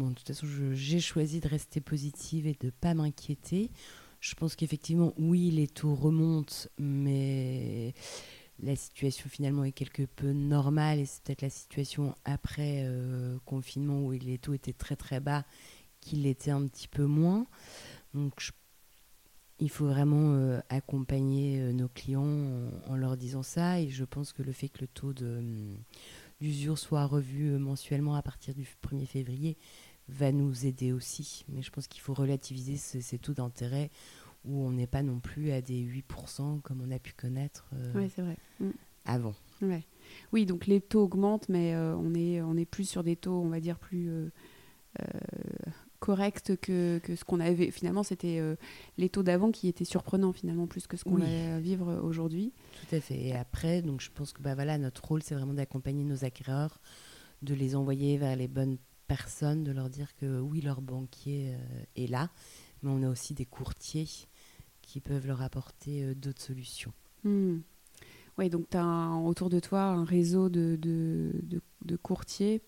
de 0.09 0.13
toute 0.13 0.27
façon, 0.27 0.47
j'ai 0.73 0.99
choisi 0.99 1.39
de 1.39 1.47
rester 1.47 1.81
positive 1.81 2.47
et 2.47 2.55
de 2.59 2.67
ne 2.67 2.71
pas 2.71 2.93
m'inquiéter. 2.93 3.69
Je 4.19 4.35
pense 4.35 4.55
qu'effectivement, 4.55 5.13
oui, 5.17 5.51
les 5.51 5.67
taux 5.67 5.95
remontent, 5.95 6.55
mais 6.79 7.93
la 8.61 8.75
situation 8.75 9.29
finalement 9.29 9.63
est 9.63 9.71
quelque 9.71 10.03
peu 10.03 10.31
normale 10.31 10.99
et 10.99 11.05
c'est 11.05 11.23
peut-être 11.23 11.41
la 11.41 11.49
situation 11.49 12.15
après 12.25 12.83
euh, 12.85 13.37
confinement 13.45 14.01
où 14.01 14.11
les 14.11 14.37
taux 14.37 14.53
étaient 14.53 14.73
très 14.73 14.95
très 14.95 15.19
bas 15.19 15.43
qu'il 16.01 16.27
était 16.27 16.51
un 16.51 16.67
petit 16.67 16.87
peu 16.87 17.05
moins. 17.05 17.47
Donc 18.13 18.51
il 19.59 19.69
faut 19.69 19.87
vraiment 19.87 20.33
euh, 20.33 20.59
accompagner 20.69 21.59
euh, 21.59 21.73
nos 21.73 21.87
clients 21.87 22.69
en, 22.87 22.95
leur 22.95 23.17
disant 23.17 23.43
ça 23.43 23.79
et 23.79 23.89
je 23.89 24.03
pense 24.03 24.33
que 24.33 24.43
le 24.43 24.51
fait 24.51 24.69
que 24.69 24.81
le 24.81 24.87
taux 24.87 25.13
d'usure 26.39 26.77
soit 26.77 27.05
revu 27.05 27.57
mensuellement 27.57 28.15
à 28.15 28.21
partir 28.21 28.53
du 28.53 28.67
1er 28.83 29.07
février 29.07 29.57
va 30.09 30.31
nous 30.31 30.65
aider 30.65 30.91
aussi. 30.91 31.45
Mais 31.49 31.61
je 31.61 31.71
pense 31.71 31.87
qu'il 31.87 32.01
faut 32.01 32.13
relativiser 32.13 32.77
ces 32.77 33.17
taux 33.17 33.33
d'intérêt 33.33 33.89
où 34.45 34.65
on 34.65 34.71
n'est 34.71 34.87
pas 34.87 35.03
non 35.03 35.19
plus 35.19 35.51
à 35.51 35.61
des 35.61 35.81
8% 35.81 36.61
comme 36.61 36.81
on 36.81 36.91
a 36.91 36.99
pu 36.99 37.13
connaître 37.13 37.69
euh, 37.73 38.07
vrai. 38.17 38.37
Mm. 38.59 38.69
avant. 39.05 39.35
Ouais. 39.61 39.83
Oui, 40.31 40.45
donc 40.45 40.67
les 40.67 40.81
taux 40.81 41.03
augmentent, 41.03 41.49
mais 41.49 41.73
euh, 41.73 41.95
on, 41.95 42.13
est, 42.13 42.41
on 42.41 42.57
est 42.57 42.65
plus 42.65 42.87
sur 42.87 43.03
des 43.03 43.15
taux, 43.15 43.41
on 43.41 43.49
va 43.49 43.59
dire, 43.59 43.79
plus 43.79 44.09
euh, 44.09 44.29
corrects 45.99 46.57
que, 46.57 46.99
que, 46.99 47.15
ce 47.15 47.23
qu'on 47.23 47.39
avait. 47.39 47.71
Finalement, 47.71 48.03
c'était 48.03 48.41
les 48.97 49.09
taux 49.09 49.23
d'avant 49.23 49.51
qui 49.51 49.69
étaient 49.69 49.85
surprenants, 49.85 50.33
finalement, 50.33 50.67
plus 50.67 50.87
que 50.87 50.97
ce 50.97 51.05
qu'on 51.05 51.15
va 51.15 51.59
vivre 51.59 52.01
aujourd'hui. 52.03 52.51
Tout 52.81 52.95
à 52.95 52.99
fait. 52.99 53.19
Et 53.19 53.35
après, 53.35 53.81
donc, 53.81 54.01
je 54.01 54.11
pense 54.11 54.33
que 54.33 54.41
bah, 54.41 54.55
voilà, 54.55 54.77
notre 54.77 55.05
rôle, 55.05 55.23
c'est 55.23 55.35
vraiment 55.35 55.53
d'accompagner 55.53 56.03
nos 56.03 56.25
acquéreurs, 56.25 56.81
de 57.41 57.53
les 57.53 57.75
envoyer 57.75 58.17
vers 58.17 58.35
les 58.35 58.49
bonnes 58.49 58.77
personnes, 59.07 59.63
de 59.63 59.71
leur 59.71 59.89
dire 59.89 60.13
que 60.17 60.41
oui, 60.41 60.59
leur 60.59 60.81
banquier 60.81 61.55
est 61.95 62.07
là, 62.07 62.29
mais 62.81 62.91
on 62.91 63.03
a 63.03 63.09
aussi 63.09 63.33
des 63.33 63.45
courtiers 63.45 64.07
qui 64.83 64.99
peuvent 64.99 65.25
leur 65.25 65.41
apporter 65.41 66.03
euh, 66.03 66.13
d'autres 66.13 66.41
solutions. 66.41 66.93
Hmm. 67.23 67.59
Oui, 68.37 68.49
donc 68.49 68.69
tu 68.69 68.77
as 68.77 69.09
autour 69.25 69.49
de 69.49 69.59
toi 69.59 69.83
un 69.83 70.05
réseau 70.05 70.49
de, 70.49 70.75
de, 70.81 71.31
de, 71.85 71.95
courtiers 71.95 72.61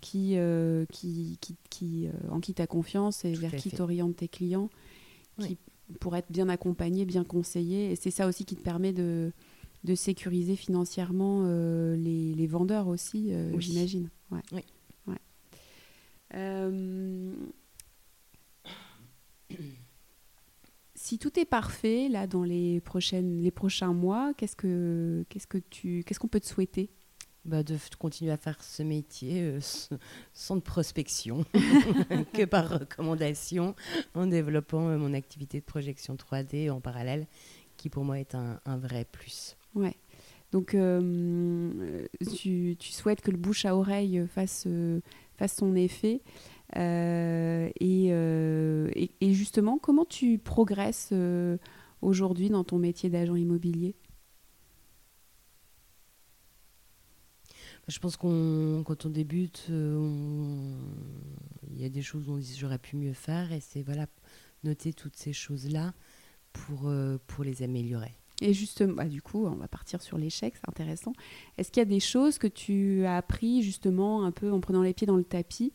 qui, 0.00 0.38
euh, 0.38 0.86
qui, 0.90 1.36
qui, 1.42 1.56
qui 1.68 2.06
euh, 2.06 2.12
en 2.30 2.40
qui 2.40 2.54
tu 2.54 2.62
as 2.62 2.66
confiance 2.66 3.26
et 3.26 3.34
vers 3.34 3.54
qui 3.54 3.70
tu 3.70 3.82
orientes 3.82 4.16
tes 4.16 4.28
clients, 4.28 4.70
qui, 5.38 5.58
pour 6.00 6.16
être 6.16 6.32
bien 6.32 6.48
accompagnés, 6.48 7.04
bien 7.04 7.22
conseillés. 7.22 7.92
Et 7.92 7.96
c'est 7.96 8.10
ça 8.10 8.26
aussi 8.26 8.46
qui 8.46 8.56
te 8.56 8.62
permet 8.62 8.94
de, 8.94 9.30
de 9.84 9.94
sécuriser 9.94 10.56
financièrement 10.56 11.44
les, 11.44 12.34
les, 12.34 12.46
vendeurs 12.46 12.88
aussi, 12.88 13.30
j'imagine. 13.58 14.08
Ouais. 14.30 14.40
Oui. 14.52 14.64
Si 21.00 21.18
tout 21.18 21.40
est 21.40 21.46
parfait 21.46 22.08
là 22.10 22.26
dans 22.26 22.42
les 22.44 22.80
prochaines 22.82 23.40
les 23.40 23.50
prochains 23.50 23.94
mois, 23.94 24.34
qu'est-ce 24.36 24.54
que 24.54 25.24
qu'est-ce 25.30 25.46
que 25.46 25.56
tu 25.56 26.04
qu'est-ce 26.04 26.20
qu'on 26.20 26.28
peut 26.28 26.40
te 26.40 26.46
souhaiter? 26.46 26.90
Bah 27.46 27.62
de 27.62 27.78
continuer 27.98 28.30
à 28.30 28.36
faire 28.36 28.62
ce 28.62 28.82
métier 28.82 29.40
euh, 29.40 29.60
sans 30.34 30.56
de 30.56 30.60
prospection 30.60 31.46
que 32.34 32.44
par 32.44 32.68
recommandation 32.80 33.74
en 34.14 34.26
développant 34.26 34.88
euh, 34.88 34.98
mon 34.98 35.14
activité 35.14 35.58
de 35.58 35.64
projection 35.64 36.16
3D 36.16 36.70
en 36.70 36.82
parallèle 36.82 37.26
qui 37.78 37.88
pour 37.88 38.04
moi 38.04 38.20
est 38.20 38.34
un, 38.34 38.60
un 38.66 38.76
vrai 38.76 39.06
plus. 39.10 39.56
Ouais. 39.74 39.96
Donc 40.52 40.74
euh, 40.74 42.06
tu, 42.36 42.76
tu, 42.78 42.92
souhaites 42.92 43.22
que 43.22 43.30
le 43.30 43.38
bouche 43.38 43.64
à 43.64 43.74
oreille 43.74 44.26
fasse, 44.34 44.68
fasse 45.38 45.54
son 45.54 45.74
effet 45.76 46.20
euh, 46.76 47.68
euh, 47.82 48.90
et, 48.94 49.10
et, 49.20 49.34
justement, 49.34 49.78
comment 49.78 50.04
tu 50.04 50.38
progresses 50.38 51.10
euh, 51.12 51.56
aujourd'hui 52.02 52.50
dans 52.50 52.64
ton 52.64 52.78
métier 52.78 53.10
d'agent 53.10 53.34
immobilier? 53.34 53.96
Je 57.88 57.98
pense 57.98 58.16
qu'on 58.16 58.84
quand 58.86 59.06
on 59.06 59.10
débute, 59.10 59.66
il 59.68 61.76
y 61.76 61.84
a 61.84 61.88
des 61.88 62.02
choses 62.02 62.28
où 62.28 62.34
on 62.34 62.36
dit 62.36 62.54
j'aurais 62.56 62.78
pu 62.78 62.96
mieux 62.96 63.14
faire 63.14 63.52
et 63.52 63.58
c'est 63.58 63.82
voilà 63.82 64.06
noter 64.62 64.92
toutes 64.92 65.16
ces 65.16 65.32
choses-là 65.32 65.92
pour, 66.52 66.92
pour 67.26 67.42
les 67.42 67.62
améliorer. 67.62 68.14
Et 68.42 68.54
justement, 68.54 68.94
bah, 68.94 69.06
du 69.06 69.22
coup, 69.22 69.44
on 69.44 69.56
va 69.56 69.66
partir 69.66 70.02
sur 70.02 70.18
l'échec, 70.18 70.54
c'est 70.56 70.68
intéressant. 70.68 71.12
Est-ce 71.58 71.72
qu'il 71.72 71.80
y 71.80 71.82
a 71.82 71.86
des 71.86 72.00
choses 72.00 72.38
que 72.38 72.46
tu 72.46 73.04
as 73.06 73.16
appris 73.16 73.62
justement 73.62 74.24
un 74.24 74.30
peu 74.30 74.52
en 74.52 74.60
prenant 74.60 74.82
les 74.82 74.94
pieds 74.94 75.06
dans 75.06 75.16
le 75.16 75.24
tapis 75.24 75.72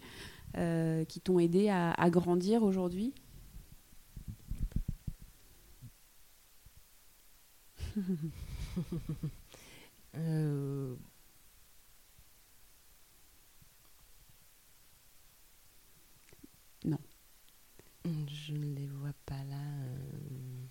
qui 1.05 1.21
t'ont 1.21 1.39
aidé 1.39 1.69
à, 1.69 2.09
grandir 2.09 2.63
aujourd'hui? 2.63 3.13
Euh, 10.17 10.95
Non. 16.85 16.99
Je 18.05 18.53
ne 18.53 18.75
les 18.75 18.87
vois 18.87 19.13
pas 19.25 19.43
là. 19.49 19.61
Euh. 19.87 20.65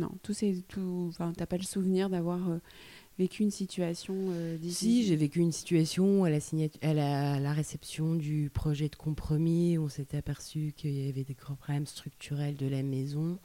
Non, 0.00 0.10
tout 0.22 0.34
c'est 0.34 0.64
tout. 0.68 1.06
Enfin, 1.08 1.32
t'as 1.36 1.46
pas 1.46 1.56
le 1.56 1.62
souvenir 1.62 2.10
d'avoir 2.10 2.40
vécu 3.18 3.42
une 3.42 3.50
situation 3.50 4.14
euh, 4.30 4.56
difficile 4.56 5.02
Si, 5.02 5.06
j'ai 5.06 5.16
vécu 5.16 5.40
une 5.40 5.52
situation 5.52 6.24
à 6.24 6.30
la, 6.30 6.38
à, 6.82 7.40
la, 7.40 7.52
réception 7.52 8.14
du 8.14 8.50
projet 8.50 8.88
de 8.88 8.96
compromis. 8.96 9.78
On 9.78 9.88
s'était 9.88 10.16
aperçu 10.16 10.72
qu'il 10.76 10.92
y 10.92 11.08
avait 11.08 11.24
des 11.24 11.34
grands 11.34 11.54
problèmes 11.54 11.86
structurels 11.86 12.56
de 12.56 12.66
la 12.66 12.82
maison. 12.82 13.38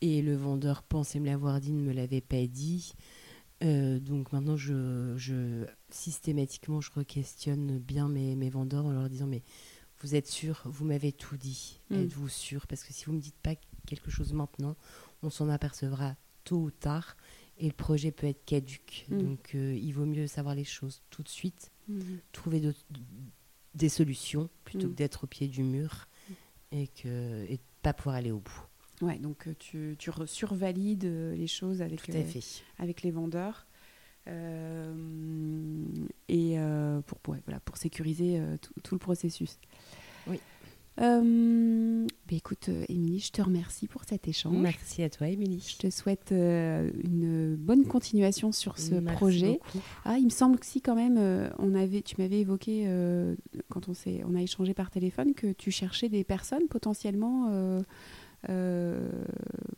Et 0.00 0.22
le 0.22 0.34
vendeur 0.34 0.82
pensait 0.82 1.20
me 1.20 1.26
l'avoir 1.26 1.60
dit, 1.60 1.72
ne 1.72 1.82
me 1.82 1.92
l'avait 1.92 2.20
pas 2.20 2.46
dit. 2.46 2.94
Euh, 3.62 4.00
donc 4.00 4.32
maintenant, 4.32 4.56
je, 4.56 5.14
je, 5.16 5.64
systématiquement, 5.90 6.80
je 6.80 6.90
re-questionne 6.90 7.78
bien 7.78 8.08
mes, 8.08 8.34
mes, 8.34 8.50
vendeurs 8.50 8.86
en 8.86 8.90
leur 8.90 9.08
disant 9.08 9.26
Mais 9.26 9.42
vous 10.00 10.16
êtes 10.16 10.26
sûr? 10.26 10.62
Vous 10.64 10.84
m'avez 10.84 11.12
tout 11.12 11.36
dit. 11.36 11.80
Mm. 11.90 12.00
Êtes-vous 12.00 12.28
sûr? 12.28 12.66
Parce 12.66 12.82
que 12.82 12.92
si 12.92 13.04
vous 13.04 13.12
ne 13.12 13.18
me 13.18 13.22
dites 13.22 13.38
pas 13.40 13.54
quelque 13.86 14.10
chose 14.10 14.32
maintenant, 14.32 14.76
on 15.22 15.30
s'en 15.30 15.48
apercevra 15.48 16.16
tôt 16.44 16.56
ou 16.56 16.70
tard 16.70 17.16
et 17.62 17.66
le 17.66 17.72
projet 17.72 18.10
peut 18.10 18.26
être 18.26 18.44
caduque. 18.44 19.06
Mm. 19.08 19.18
Donc 19.18 19.54
euh, 19.54 19.74
il 19.74 19.92
vaut 19.92 20.04
mieux 20.04 20.26
savoir 20.26 20.54
les 20.54 20.64
choses 20.64 21.00
tout 21.10 21.22
de 21.22 21.28
suite, 21.28 21.70
mm. 21.88 22.00
trouver 22.32 22.60
des 23.74 23.88
solutions 23.88 24.50
plutôt 24.64 24.88
que 24.88 24.92
mm. 24.92 24.96
d'être 24.96 25.24
au 25.24 25.26
pied 25.28 25.48
du 25.48 25.62
mur 25.62 26.08
et 26.72 26.88
que 26.88 27.44
et 27.48 27.60
pas 27.82 27.92
pouvoir 27.94 28.16
aller 28.16 28.32
au 28.32 28.40
bout. 28.40 28.66
Ouais, 29.00 29.18
donc 29.18 29.46
euh, 29.46 29.54
tu, 29.58 29.96
tu 29.98 30.10
survalides 30.26 31.04
euh, 31.04 31.34
les 31.34 31.46
choses 31.46 31.82
avec, 31.82 32.02
avec 32.78 33.02
les 33.02 33.10
vendeurs. 33.10 33.66
et 36.28 36.56
pour, 37.06 37.18
pour, 37.18 37.36
voilà, 37.44 37.60
pour 37.60 37.76
sécuriser 37.76 38.40
tout, 38.60 38.72
tout, 38.82 38.94
le 38.94 38.98
processus. 38.98 39.58
Oui. 40.26 40.40
Euh, 41.00 42.06
bah, 42.28 42.36
écoute, 42.36 42.68
euh, 42.68 42.84
Émilie, 42.88 43.20
je 43.20 43.32
te 43.32 43.40
remercie 43.40 43.86
pour 43.86 44.04
cet 44.04 44.28
échange. 44.28 44.56
Merci 44.56 45.02
à 45.02 45.08
toi, 45.10 45.28
Émilie. 45.28 45.64
Je 45.66 45.78
te 45.78 45.90
souhaite 45.90 46.32
euh, 46.32 46.90
une 47.02 47.56
bonne 47.56 47.86
continuation 47.86 48.52
sur 48.52 48.78
ce 48.78 48.94
Merci 48.96 49.16
projet. 49.16 49.52
beaucoup. 49.52 49.80
Ah, 50.04 50.18
il 50.18 50.24
me 50.24 50.30
semble 50.30 50.58
que 50.58 50.66
si 50.66 50.82
quand 50.82 50.94
même, 50.94 51.16
euh, 51.18 51.48
on 51.58 51.74
avait, 51.74 52.02
tu 52.02 52.16
m'avais 52.20 52.40
évoqué 52.40 52.86
quand 53.70 53.88
on 53.88 53.94
s'est, 53.94 54.22
on 54.26 54.34
a 54.34 54.42
échangé 54.42 54.74
par 54.74 54.90
téléphone 54.90 55.34
que 55.34 55.52
tu 55.52 55.70
cherchais 55.70 56.08
des 56.08 56.24
personnes 56.24 56.68
potentiellement 56.68 57.82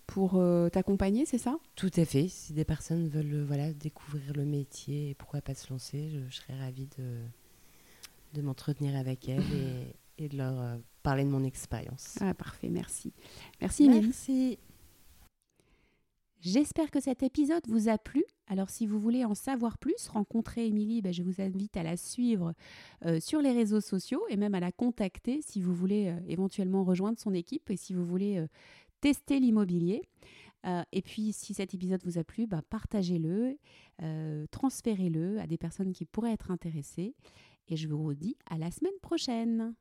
pour 0.07 0.42
t'accompagner, 0.72 1.27
c'est 1.27 1.38
ça? 1.38 1.59
Tout 1.77 1.90
à 1.96 2.05
fait. 2.05 2.29
Si 2.29 2.53
des 2.55 2.64
personnes 2.64 3.09
veulent 3.09 3.44
voilà, 3.46 3.72
découvrir 3.72 4.33
le 4.35 4.44
métier 4.44 5.11
et 5.11 5.14
pourquoi 5.14 5.40
pas 5.40 5.55
se 5.55 5.72
lancer, 5.72 6.09
je, 6.09 6.18
je 6.29 6.37
serais 6.37 6.59
ravie 6.59 6.88
de, 6.98 7.18
de 8.35 8.42
m'entretenir 8.42 8.96
avec 8.96 9.29
elles 9.29 9.40
et, 9.40 9.94
et 10.18 10.29
de 10.29 10.37
leur 10.37 10.61
euh, 10.61 10.77
parler 11.03 11.24
de 11.24 11.31
mon 11.31 11.44
expérience. 11.44 12.16
Ah, 12.20 12.35
parfait, 12.35 12.68
merci. 12.68 13.12
Merci, 13.61 13.85
Émilie. 13.85 14.07
Merci. 14.07 14.59
J'espère 16.44 16.90
que 16.90 17.00
cet 17.00 17.22
épisode 17.22 17.66
vous 17.68 17.88
a 17.88 17.96
plu. 17.96 18.22
Alors 18.48 18.68
si 18.68 18.87
vous 18.87 18.98
voulez 18.98 19.24
en 19.24 19.35
savoir 19.35 19.79
plus, 19.79 20.09
rencontrer 20.09 20.66
Émilie, 20.66 21.00
ben, 21.00 21.11
je 21.11 21.22
vous 21.22 21.40
invite 21.40 21.74
à 21.79 21.83
la 21.83 21.96
suivre 21.96 22.53
euh, 23.07 23.18
sur 23.18 23.40
les 23.40 23.53
réseaux 23.53 23.81
sociaux 23.81 24.22
et 24.29 24.37
même 24.37 24.55
à 24.55 24.61
la 24.61 24.70
contacter 24.70 25.40
si 25.40 25.62
vous 25.62 25.74
voulez 25.74 26.09
euh, 26.09 26.20
éventuellement 26.29 26.85
rejoindre 26.85 27.18
son 27.18 27.33
équipe 27.33 27.70
et 27.70 27.79
si 27.79 27.94
vous 27.94 28.05
voulez 28.05 28.37
euh, 28.37 28.46
tester 29.00 29.40
l'immobilier. 29.40 30.03
Et 30.92 31.03
puis 31.03 31.35
si 31.35 31.53
cet 31.53 31.74
épisode 31.74 32.03
vous 32.05 32.16
a 32.16 32.24
plu, 32.24 32.46
ben, 32.46 32.62
partagez-le, 32.70 33.59
transférez-le 34.50 35.38
à 35.38 35.46
des 35.46 35.59
personnes 35.59 35.92
qui 35.92 36.07
pourraient 36.07 36.33
être 36.33 36.50
intéressées. 36.50 37.14
Et 37.68 37.77
je 37.77 37.87
vous 37.87 38.14
dis 38.14 38.38
à 38.48 38.57
la 38.57 38.70
semaine 38.70 38.98
prochaine. 39.03 39.74